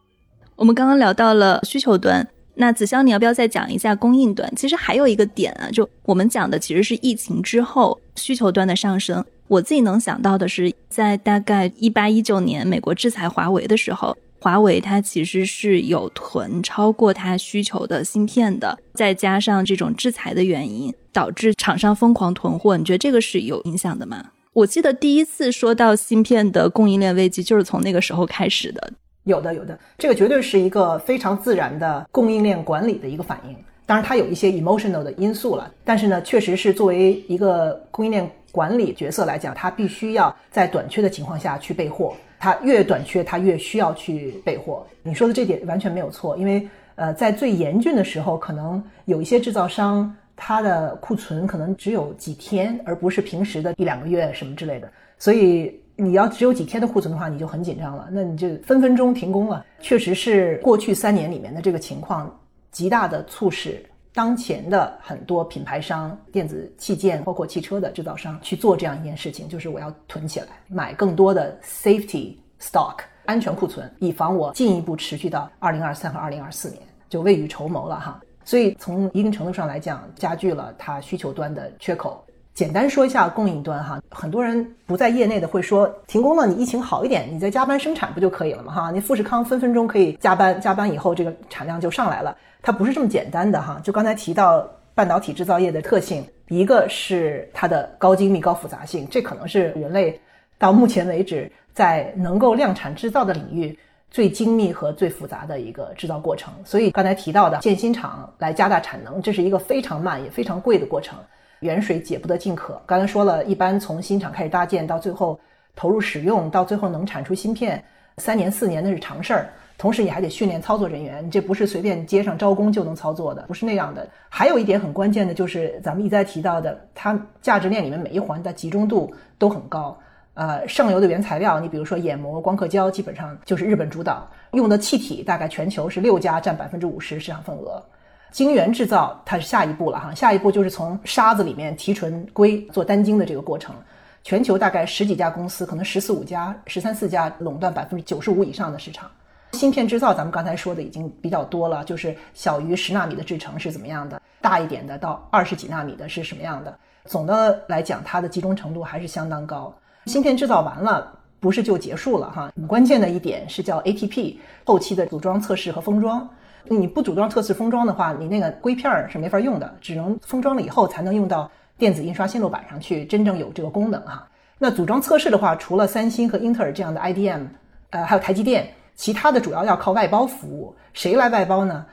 [0.58, 2.28] 我们刚刚聊到了需求端。
[2.56, 4.54] 那子潇，你要不要再讲一下供应端？
[4.56, 9.26] 其实还有一个点啊，就我们讲的其实是疫情之后需求端的上升。
[9.54, 22.76] 我自己能想到的是，在大概一八一九年美国制裁华为的时候，华为它其实是有囤超过它需求的芯片的，再加上这种制裁的原因，导致厂商疯狂囤货。
[22.78, 24.32] 你觉得这个是有影响的吗？
[24.54, 28.94] 我记得第一次说到芯片的供应链危机，就是从那个时候开始的。
[29.26, 33.56] 有的，有的，这个绝对是一个非常自然的供应链管理的一个反应。
[33.86, 42.14] 当然，它有一些 emotional 的因素了，但是呢，确实是作为一个供应链管理角色来讲，它必须要在短缺的情况下去备货。
[42.38, 44.86] 它越短缺，它越需要去备货。
[45.02, 54.88] 你说的这点完全没有错，因为呃，在最严峻的时候，可能有一些制造商它的库存可能只有几天，而不是平时的一两个月什么之类的，
[55.18, 55.80] 所以。
[55.96, 59.64] 你要只有几天的库存的话，你就很紧张了，那你就分分钟停工了。
[59.80, 62.36] 确实是过去三年里面的这个情况，
[62.72, 78.22] 极大的促使当前的很多品牌商、电子器件，包括汽车的制造商去做这样一件事情，就是我要囤起来，买更多的 safety stock 安全库存，以防我进一步持续到二零二三和二零二四年，就未雨绸缪了哈。
[78.46, 82.24] 所以从一定程度上来讲，加剧了它需求端的缺口。
[82.54, 88.72] 简单说一下供应端哈，很多人不在业内的会说停工了，你疫情好一点，你再加班生产不就可以了吗？
[88.72, 93.80] 哈，你富士康分分钟可以加班，加班以后这个产量就上来了，它不是这么简单的哈。
[93.84, 100.20] 就刚才提到半导体制造业的特性，一个是它的高精密、高复杂性，这可能是人类
[100.58, 103.78] 到目前为止在能够量产制造的领域
[104.10, 106.54] 最精密和最复杂的一个制造过程。
[106.64, 111.20] 所以刚才提到的建新厂来加大产能，这是一个非常慢也非常贵的过程。
[111.60, 112.82] 远水解不得近渴。
[112.86, 115.40] 刚才说了一般从新厂开始搭建到最后
[115.76, 117.82] 投入使用，到最后能产出芯片，
[118.18, 119.50] 三年四年那是常事儿。
[119.84, 124.08] 同时你还得训练操作人员，你这不是随便街上招工就能操作的，不是那样的。
[124.30, 130.00] 还有一点很关键的就是咱们一再提到的，它价值链里面每一环的集中度都很高。
[130.36, 134.26] 呃，上游的原材料，你比如说眼膜、光刻胶，基本上就是日本主导。
[134.54, 137.84] 用的气体大概全球是六家占百分之五十市场份额。
[138.32, 143.76] 晶圆制造它是下一步了哈，下一步就是从沙子里面提纯硅做单晶的这个过程。
[144.24, 149.12] 全球大概十几家公司，可能十四五家、十三四家垄断百分之九十五以上的市场。
[149.54, 156.78] 芯片制造咱们刚才说的已经比较多了，就是小于十纳米的制程是怎么样的，大一点的到二十几纳米的是什么样的。
[157.06, 159.74] 总的来讲，它的集中程度还是相当高。
[160.08, 164.36] 芯片制造完了不是就结束了哈，关键的一点是叫 ATP
[164.66, 166.28] 后期的组装测试和封装。
[166.66, 174.28] 你不组装测试封装的话，你那个硅片是没法用的，只能封装了以后才能用到电子印刷线路板上去，真正有这个功能哈。
[174.58, 177.46] 那组装测试的话，除了三星和英特尔这样的 IDM，
[177.92, 180.76] 呃，还有台积电，其他的主要要靠外包服务。
[180.94, 181.86] 谁来外包呢？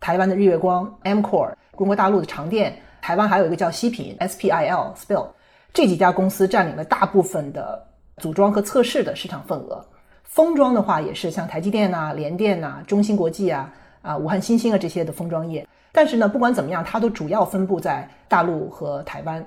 [0.00, 5.28] 台湾的日月光、Amcor，中国大陆的长电，台湾还有一个叫西品 SPIL、Spill，
[5.72, 7.82] 这几家公司占领了大部分的
[8.16, 9.84] 组装和测试的市场份额。
[10.24, 13.72] 封装的话，也是像台积电呐、联电呐、中芯国际啊。
[14.02, 19.46] 啊，武汉新兴啊这些的封装业，但是呢，不管怎么样，它都主要分布在大陆和台湾，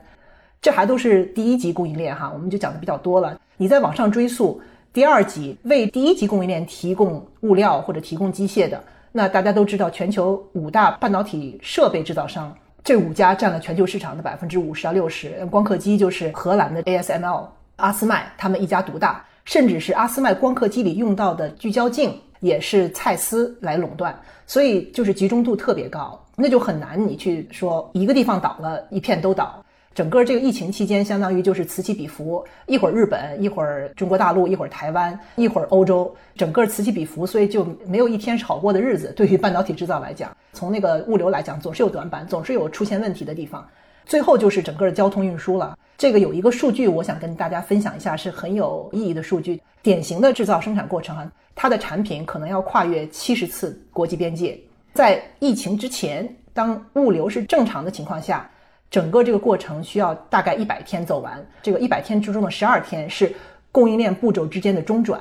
[0.62, 3.38] 这还都是第一级供应链哈，我们就讲的比较多了。
[3.58, 4.62] 你再往上追溯，
[4.95, 8.81] 第二级为第一级供应链提供物料或者提供机械的，
[9.12, 15.45] 那大家都知道，全球五大半导体设备制造商，这五家占了全球市场的百分之五十到六十。
[15.47, 22.17] 光刻机就是荷兰的 ASML 阿斯麦，他们一家独大，甚至是阿斯麦光刻机里用到的聚焦镜。
[22.41, 29.64] 也是蔡司来垄断，所以就是集中度特别高，那就很难你去说一个地方倒了，一片都倒。
[29.95, 39.13] 整个这个疫情期间，相当于就是此起彼伏，一会儿日本，一会儿中国大陆，一会儿台湾，一会儿欧洲，整个此起彼伏，所以就没有一天是好过的日子。
[39.15, 43.65] 对于半导体制造来讲，从那个物流来讲，总是有短板，总是有出现问题的地方。
[44.05, 45.79] 最后就是整个的交通运输了。
[45.97, 49.62] 这个有一个数据，我想跟大家分享一下，是很有意义的数据。
[49.81, 54.60] 典型的制造生产过程啊，它的产品可能要跨越七十次国际边界。
[54.93, 58.49] 在疫情之前，当物流是正常的情况下，
[58.89, 61.45] 整个这个过程需要大概一百天走完。
[61.62, 63.34] 这个一百天之中的十二天是
[63.71, 65.19] 供应链步骤之间的中转。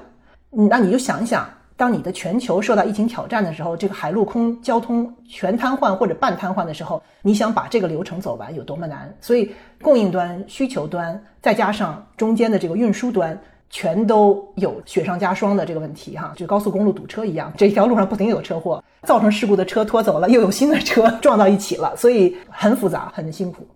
[0.50, 1.48] 那你就想一想。
[1.76, 9.12] 当你的全球受到疫情挑战的时候，这个海陆空交通全瘫痪或者半瘫痪的时候，你想把这个流程走完有多么难？
[9.20, 13.36] 所以供应端、需求端，再加上中间的这个运输端，
[13.70, 23.66] 全都有雪上加霜的这个问题哈，就高速公路堵车一样，这条路上不停有车祸，造成事故的车拖走了，又有新的车撞到一起了，所以很复杂，很辛苦。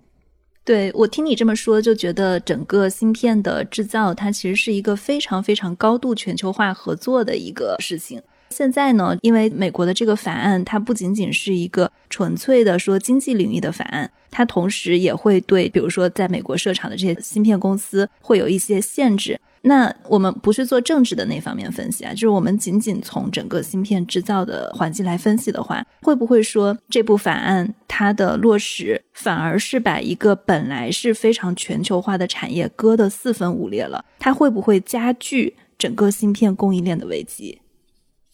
[0.64, 8.22] 对我听你这么说，就觉得整个芯片的制造，它其实是一个非常非常高度全球化合作的一个事情。
[8.50, 19.40] 现在呢，因为美国的这个法案，它不仅仅是一个纯粹的说经济领域的法案，它同时也会对，比如说在美国设厂的这些芯片公司会有一些限制。
[19.62, 34.04] 那我们不是做政治的那方面分析啊，就是我们仅仅从整个芯片制造的环境来分析的话，会不会说这部法案它的落实反而是把一个本来是非常全球化的产业割得四分五裂了？
[34.18, 37.60] 它会不会加剧整个芯片供应链的危机？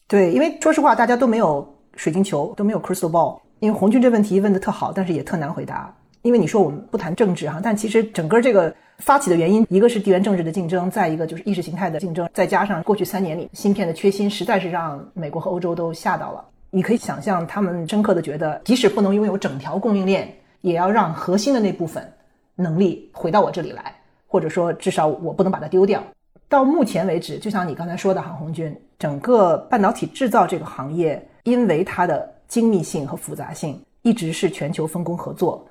[0.06, 3.40] 对，因为说实话，大家都没有水晶球，都没有 crystal ball。
[3.60, 5.96] 因为红军这问题问的特好，但是也特难回答。
[6.24, 16.42] 因为你说我们不谈政治哈，但其实整个这个发起的原因，一个是地缘政治的竞争，再一个就是意识形态的竞争，再加上过去三年里芯片的缺芯，实在是让美国和欧洲都吓到了。
[16.70, 22.10] 你可以想象，他们深刻的觉得，即使不能拥有整条供应链，也要让核心的那部分
[22.56, 23.94] 能力回到我这里来，
[24.26, 26.02] 或者说至少我不能把它丢掉。
[26.48, 35.62] 到目前为止，就像你刚才说的，韩红军，整个半导体制造这个行业，因为它的精密性和复杂性，一直是全球分工合作。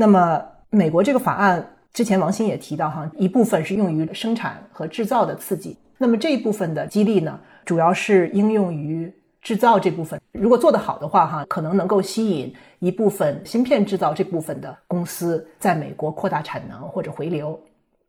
[0.00, 5.76] 那么，美国这个法案之前王鑫也提到哈，一部分是用于生产和制造的刺激。
[5.98, 10.18] 那么这一部分的激励呢，主要是应用于制造这部分。
[10.32, 17.60] 如果做得好的话哈，可能能够吸引一部分芯片制造这部分的公司在美国扩大产能或者回流。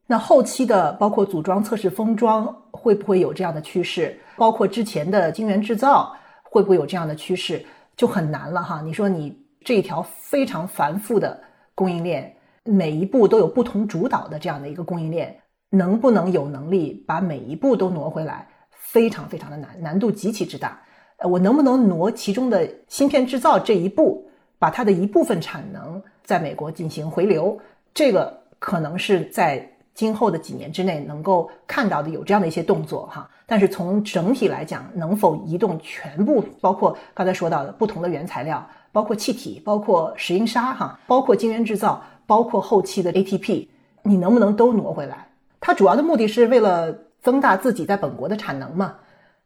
[0.08, 4.18] 那后期的包括组装、测试、封装，会不会有这样的趋势？
[4.38, 7.62] 包括之前的晶圆制造，会不会有这样的趋势？
[7.98, 8.80] 就很难了哈。
[8.82, 11.38] 你说你这一条非常繁复的
[11.76, 18.48] 供应链，每一步都有不同主导的这样的一个供应链，能不能有能力把每一步都挪回来？
[18.72, 20.82] 非常非常的难，难度极其之大。
[21.18, 27.60] 呃，我能不能挪其中的芯片制造这一步，把它的一部分产能在美国进行回流？
[27.94, 29.68] 这个可能是在。
[29.94, 43.68] 今后的几年之内能够看到的有这样的一些动作哈，但是从整体来讲，能否移动全部，包括刚才说到的不同的原材料，包括气体，包括石英砂哈，包括晶圆制造，包括后期的 ATP，
[44.04, 45.28] 你能不能都挪回来？
[45.60, 48.96] 它主要的目的是为了增大自己在本国的产能嘛，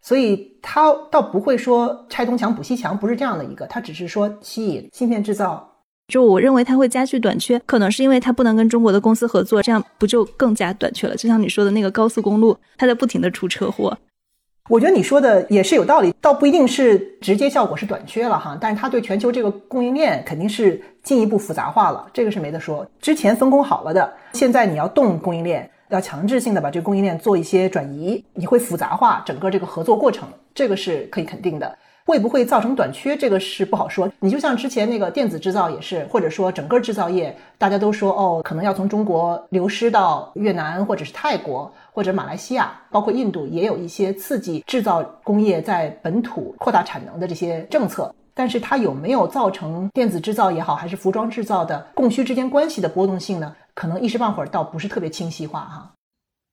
[0.02, 5.72] 所以它倒不会说拆东墙补西墙，不是这样的一个，它只是说吸引芯片制造。
[6.08, 11.16] 就我认为它会加剧短缺，可能是因为它不能跟中国的公司合作，这样不就更加短缺了？
[11.16, 13.98] 就像你说的那个高速公路，它在不停的出车祸。
[14.68, 22.84] 我觉得你说的也是有道理，倒不一定是直接效果是短缺了哈，但是它对全球这个供应链肯定是进一步复杂化了，这个是没得说。
[23.00, 31.78] 之前分工好了的，现在你要动供应链，要强制性的把这个供应链做一些转移，你会复杂化整个这个合作过程，这个是可以肯定的。
[32.08, 33.18] 会不会造成短缺？
[33.18, 34.08] 这个是不好说。
[34.20, 48.14] 你就像之前那个电子制造也是，或者说整个制造业，大家都说哦，可能要从中国流失到越南或者是泰国或者马来西亚，包括印度也有一些刺激制造工业在本土扩大产能的这些政策。
[48.34, 53.56] 但是它有没有造成电子制造也好，还是服装制造的供需之间关系的波动性呢？
[53.74, 55.92] 可能一时半会儿倒不是特别清晰化哈。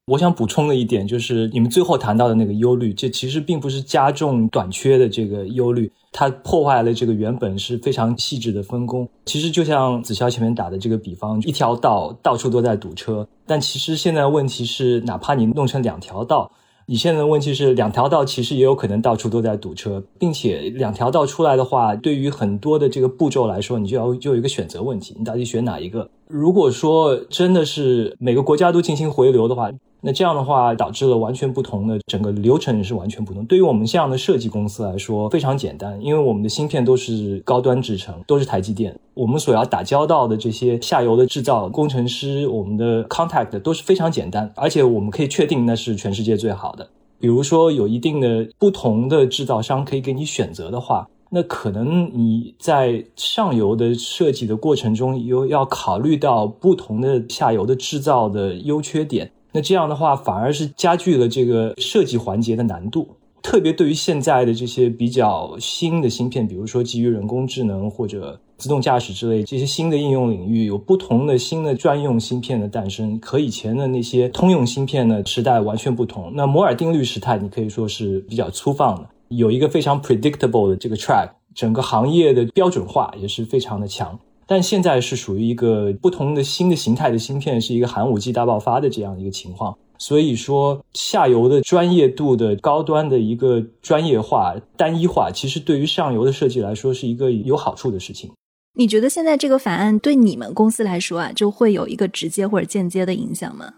[0.07, 9.09] 我想补充的一点就是，你们最后谈到的那个忧虑，这其实并不是加重短缺的这个忧虑，它破坏了这个原本是非常细致的分工。
[9.27, 16.51] 其实就像子潇前面打的这个比方，一条道到处都在堵车，但其实现在问题是，哪怕你弄成两条道。
[16.87, 26.11] 你现在的问题是，两条道其实也有可能到处都在堵车，并且两条道出来的话，对于很多的这个步骤来说，你就要就有一个选择问题，你到底选哪一个？
[26.27, 29.71] 如果说真的是每个国家都进行回流的话，
[30.05, 33.45] 那这样的话导致了完全不同的整个流程是完全不同。
[33.47, 46.89] 对于我们这样的设计公司来说，非常简单，因为我们的芯片都是高端制成，都是台积电，我们所要打交道的这些下游的制造工程师，我们的 contact 都是非常简单，而且我们可以确定那是全世界最好的。
[47.21, 59.31] 比如说有一定的不同的制造商可以给你选择的话，那可能你在上游的设计的过程中，又要考虑到不同的下游的制造的优缺点。
[59.53, 63.09] 那这样的话，反而是加剧了这个设计环节的难度。
[63.43, 76.33] 特别对于现在的这些比较新的芯片，比如说基于人工智能或者自动驾驶之类这些新的应用领域，有不同的新的专用芯片的诞生，和以前的那些通用芯片呢时代完全不同。
[76.37, 84.17] 那摩尔定律时代，你可以说是比较粗放的，有一个非常 predictable 的这个 track，整个行业的标准化也是非常的强。
[84.53, 89.75] 但现在是属于一个不同的新的形态的芯片，是一个寒武纪大爆发的这样一个情况。
[89.97, 98.31] 所以说，下游的专业度的高端的一个专业化、单一化，其实对于上游的设计来说是一个有好处的事情。
[98.75, 103.73] 你觉得现在这个法案对你们公司来说啊，就会有一个直接或者间接的影响吗？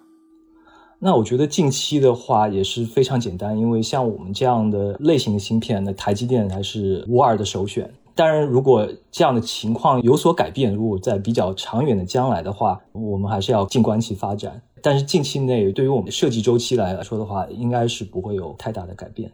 [0.98, 7.88] 那我觉得近期的话也是非常简单，因为像我们这样的类型的芯片，那台积电还是无二的首选。
[8.14, 14.62] 当然，如果这样的情况有所改变，如果在比较长远的将来的话，我们还是要静观其发展。
[14.80, 19.30] 但是近期内，对于我们设计周期来说的话，应该是不会有太大的改变。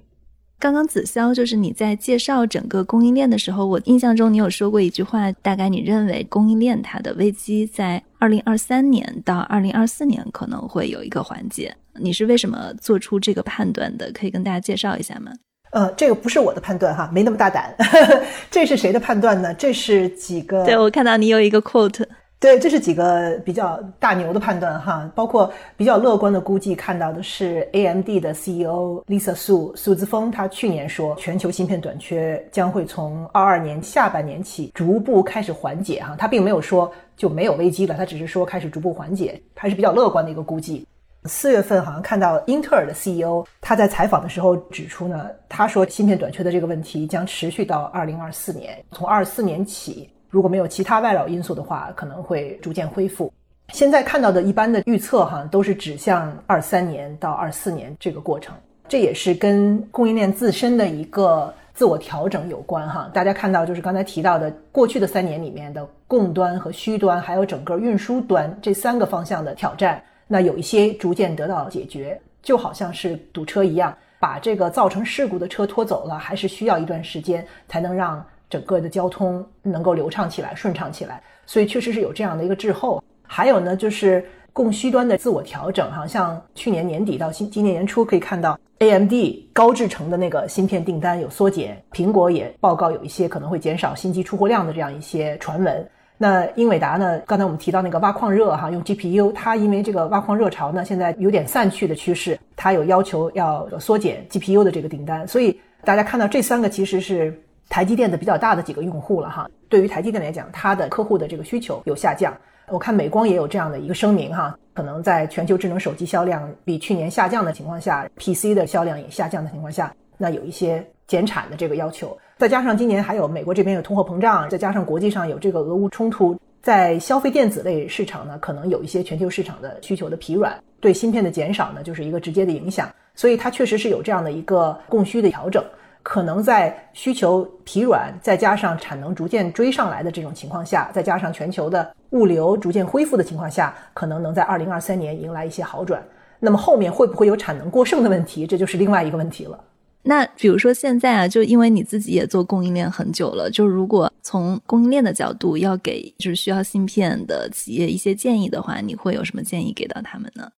[0.59, 11.75] 刚刚子潇就是你在介绍整个供应链的时候，我印象中你有说过一句话，大概你认为供应链它的危机在二零二三年到二零二四年可能会有一个缓解。
[12.01, 14.13] 你是为什么做出这个判断的？
[14.13, 15.33] 可以跟大家介绍一下吗？
[15.71, 17.75] 呃，这个不是我的判断哈，没那么大胆。
[18.51, 19.55] 这是谁的判断呢？
[19.55, 20.65] 这是几个？
[20.65, 22.05] 对我看到你有一个 quote。
[22.41, 40.87] 对，这是几个比较大牛的判断哈，包括比较乐观的估计，看到的是 AMD 的 CEO Lisa Su 苏姿峰，他去年说全球芯片短缺将会从二二年下半年起逐步开始缓解哈，他并没有说就没有危机了，他只是说开始逐步缓解，还是比较乐观的一个估计。
[41.25, 50.09] 四月份好像看到英特尔的 CEO 他在采访的时候指出呢，他说芯片短缺的这个问题将持续到二零二四年，从二四年起。
[50.31, 53.33] 如果没有其他外扰因素的话，可能会逐渐恢复。
[53.73, 58.55] 现在看到的一般的预测，哈，都是指向二三年到二四年这个过程。
[58.89, 63.11] 这也是跟供应链自身的一个自我调整有关，哈。
[63.13, 70.01] 大家看到，就是刚才提到的，过去的三年里面的供端和需端，还有整个运输端这三个方向的挑战，
[70.33, 78.25] 那有一些逐渐得到解决，就好像是堵车一样，把这个造成事故的车拖走了，还是需要一段时间才能让。
[78.51, 83.01] 整个的交通能够流畅起来、顺畅起来，所以确实是有这样的一个滞后。
[83.23, 89.13] 还有呢，就是供需端的自我调整，哈，像去年年底到今今年年初可以看到，AMD
[89.53, 95.89] 高制程的那个芯片订单有缩减，苹果也报告有一些可能会减少新机出货量的这样一些传闻。
[96.23, 107.35] 那英伟达呢，刚才我们提到那个挖矿热，哈，用 GPU，它因为这个挖矿热潮呢，现在有点散去的趋势，它有要求要缩减 GPU 的这个订单，所以大家看到这三个其实是。
[107.73, 112.37] 台积电的比较大的几个用户了哈，对于台积电来讲，它的客户的这个需求有下降。
[112.67, 122.19] 我看美光也有这样的一个声明哈，可能在全球智能手机销量比去年下降的情况下，PC 的销量也下降的情况下，那有一些减产的这个要求。
[122.41, 132.89] 再加上今年还有美国这边有通货膨胀，再加上国际上有这个俄乌冲突，在消费电子类市场呢，可能有一些全球市场的需求的疲软，对芯片的减少呢，就是一个直接的影响。
[133.15, 135.63] 所以它确实是有这样的一个供需的调整。
[136.03, 146.03] 可能在需求疲软，再加上产能逐渐追上来的这种情况下，再加上全球的物流逐渐恢复的情况下，可能能在二零二三年迎来一些好转。
[146.39, 149.63] 那么后面会不会有产能过剩的问题，这就是另外一个问题了。
[150.03, 160.51] 那比如说现在啊，就因为你自己也做供应链很久了，就如果从供应链的角度要给就是需要芯片的企业一些建议的话，你会有什么建议给到他们呢？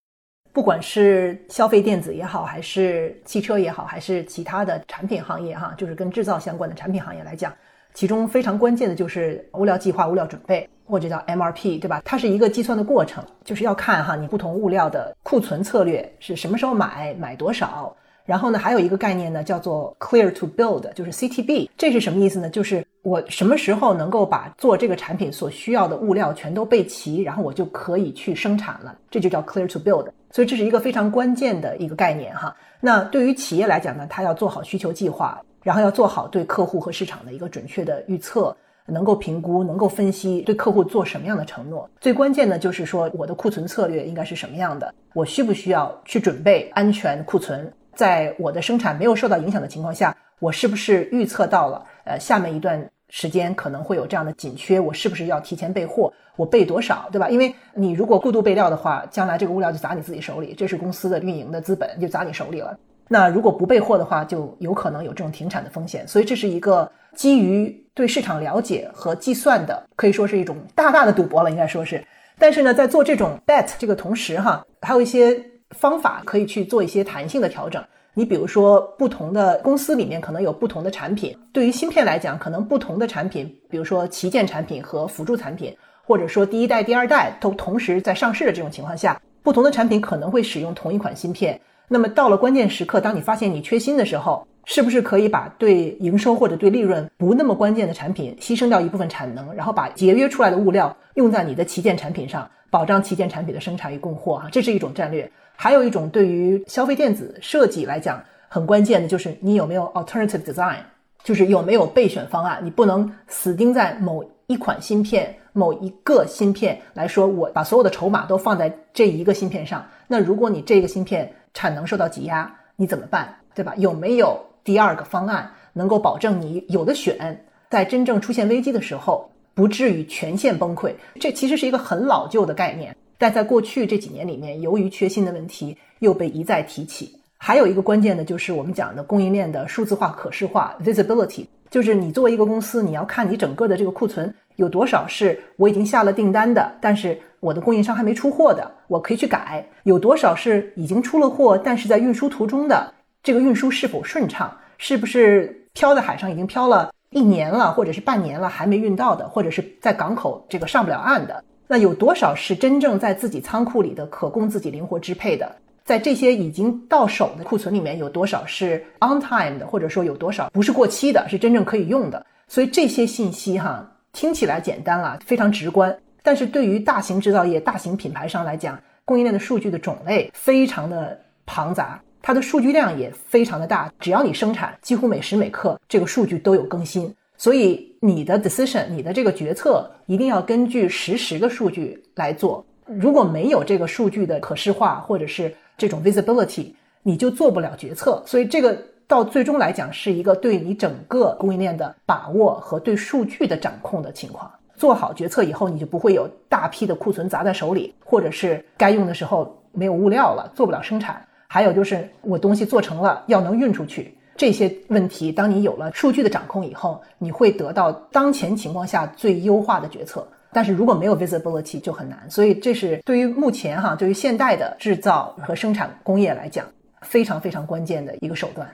[0.53, 7.53] 不管是消费电子也好，还是汽车也好，还是其他的产品行业哈，就是跟制造相关的产品行业来讲，
[7.95, 12.03] 其中非常关键的就是物料计划、物料准备，或者叫 MRP，对吧？
[12.05, 17.97] 它是一个计算的过程，就是要看哈你不同物料的库存策略是什么时候买，买多少。
[18.25, 22.49] 然后呢，还有一个概念呢，叫做 clear to build，就是 CTB，这是什么意思呢？
[22.49, 30.09] 就是我什么时候能够把做这个产品所需要的物料全都备齐，然后我就可以去生产了，这就叫 clear to build。
[30.31, 32.57] 所以这是一个非常关键的一个概念哈。
[32.81, 38.57] 那对于企业来讲呢，它要做好需求计划，然后要做好对客户和市场的一个准确的预测，
[38.87, 41.91] 能够评估，能够分析对客户做什么样的承诺。
[42.01, 44.95] 最关键的就是说，我的库存策略应该是什么样的？
[45.13, 47.71] 我需不需要去准备安全库存？
[47.95, 51.85] 在我的生产没有受到影响的情况下，我是不是预测到了？
[52.05, 56.13] 呃，下面一段时间可能会有这样的紧缺，我是不是要提前备货？
[56.37, 57.29] 我备多少，对吧？
[57.29, 62.77] 因为你如果过度备料的话，将来这个物料就砸你自己手里，这是公司的运营的资本就砸你手里了。
[63.09, 66.09] 那如果不备货的话，就有可能有这种停产的风险。
[66.09, 72.03] 所以这是一个基于对市场了解和计算的，可以说是一种大大的赌博了，应该说是。
[72.39, 75.52] 但是呢，在做这种 bet 这个同时，哈，还有一些。
[75.73, 77.83] 方法可以去做一些弹性的调整。
[78.15, 81.35] 你比如说，不同的公司里面可能有不同的产品。
[81.51, 91.59] 对于芯片来讲，可能不同的产品，比如说旗舰产品和辅助产品，或者说第一代、第二代都同时在上市的这种情况下，不同的产品可能会使用同一款芯片。
[91.89, 104.35] 那么到了关键时刻，当你发现你缺芯的时候，是不是可以把对营收或者对利润不那么关键的产品牺牲掉一部分产能，然后把节约出来的物料用在你的旗舰产品上，保障旗舰产品的生产与供货？
[104.35, 105.31] 啊，这是一种战略。
[105.63, 110.79] 还有一种对于消费电子设计来讲很关键的，就是你有没有 alternative design，
[111.23, 112.59] 就是有没有备选方案。
[112.65, 119.87] 你不能死盯在某一款芯片、某一个芯片来说，我把所有的筹码都放在这一个芯片上。
[120.09, 123.33] 那如果你这个芯片产能受到挤压，你怎么办？
[123.55, 123.73] 对吧？
[123.77, 130.93] 有没有第二个方案能够保证你有的选，在真正出现危机的时候不至于全线崩溃？
[131.21, 137.17] 这其实是一个很老旧的概念，但在过去这几年里面，由于缺芯的问题又被一再提起。
[137.39, 152.93] 还有一个关键的就是我们讲的供应链的数字化、可视化 （visibility），就是你作为一个公司，你要看你整个的这个库存有多少是我已经下了订单的，但是我的供应商还没出货的，我可以去改；有多少是已经出了货，但是在运输途中的。
[153.23, 154.53] 这个运输是否顺畅？
[154.79, 161.45] 是不是漂在海上已经漂了一年了，或者是半年了还没运到的，或者是在港口这个上不了岸的？
[161.73, 165.51] 那有多少是真正在自己仓库里的，可供自己灵活支配的？
[165.87, 172.27] 在这些已经到手的库存里面，有多少是 on time 的，或者说有多少不是过期的，是真正可以用的？
[172.47, 181.99] 所以这些信息哈，听起来简单了，非常直观，但是对于大型制造业、大型品牌商来讲，供应链的数据的种类非常的庞杂。
[182.21, 187.15] 它的数据量也非常的大，只要你生产，几乎每时每刻这个数据都有更新。
[187.39, 192.67] 所以你的 decision，你的这个决策一定要根据实时的数据来做。
[192.85, 196.73] 如果没有这个数据的可视化或者是这种 visibility，
[197.05, 198.21] 你就做不了决策。
[198.27, 198.77] 所以这个
[199.07, 204.51] 到最终来讲是一个对你整个供应链的把握和对数据的掌控的情况。
[204.75, 211.25] 做好决策以后，你就不会有大批的库存砸在手里，或者是该用的时候没有物料了，做不了生产。
[211.47, 220.27] 还有就是我东西做成了要能运出去，这些问题，当你有了数据的掌控以后，你会得到当前情况下最优化的决策。
[220.55, 226.67] 但是如果没有 visibility 就很难，所以这是对于目前哈，对于现代的制造和生产工业来讲，
[227.01, 228.69] 非常非常关键的一个手段。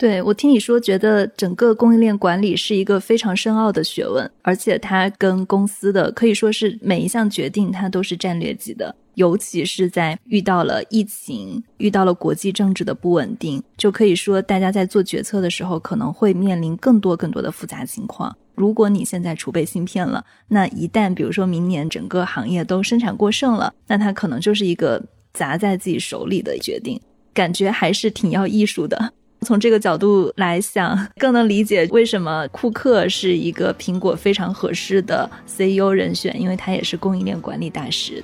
[0.00, 8.96] 对我听你说，觉得整个供应链管理是一个非常深奥的学问，而且它跟公司的可以说是每一项决定，它都是战略级的。
[9.16, 18.34] 尤其是在遇到了疫情、遇到了国际政治的不稳定，就可以说大家在做决策的时候可能会面临更多更多的复杂情况。
[18.54, 25.02] 如果你现在储备芯片了，那一旦比如说明年整个行业都生产过剩了，那它可能就是一个
[25.34, 26.98] 砸在自己手里的决定，
[27.34, 29.12] 感觉还是挺要艺术的。
[29.46, 38.22] 从这个角度来想，更能理解为什么库克是一个苹果非常合适的 CEO 人选，因为他也是供应链管理大师。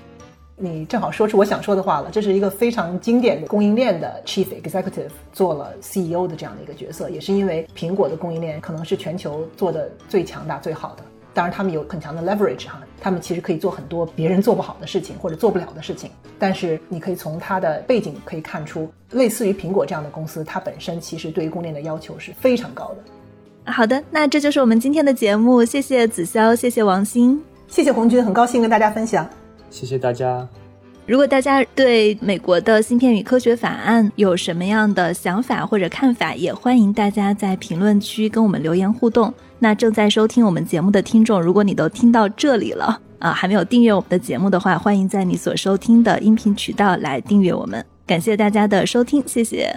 [0.59, 2.09] 你正好说出我想说的话了。
[2.11, 11.03] 这是一个非常经典的供应链的 chief executive 做了 CEO 的这样的一个角色，也是因为苹果的供应链可能是全球做的最强大、最好的。
[11.37, 16.11] 当然，他们有很强的 leverage 哈，他们其实可以做很多别人做不好的事情或者做不了的事情。
[16.39, 23.71] 但是你可以从他的背景可以看出，类似于苹果这样的公司，它本身其实对于供应链的要求是非常高的。
[23.71, 25.63] 好的，那这就是我们今天的节目。
[25.63, 29.29] 谢谢子潇，谢谢王鑫，谢谢红军，很高兴跟大家分享。
[29.69, 30.49] 谢谢大家。
[31.05, 39.33] 如果大家对美国的芯片与科学法案有什么样的想法或者看法，也欢迎大家在评论区跟我们留言互动。
[39.59, 47.85] 那正在收听我们节目的听众，如果你都听到这里了啊，还没有订阅我们的节目的话，欢迎在你所收听的音频渠道来订阅我们。
[48.07, 49.75] 感谢大家的收听，谢谢。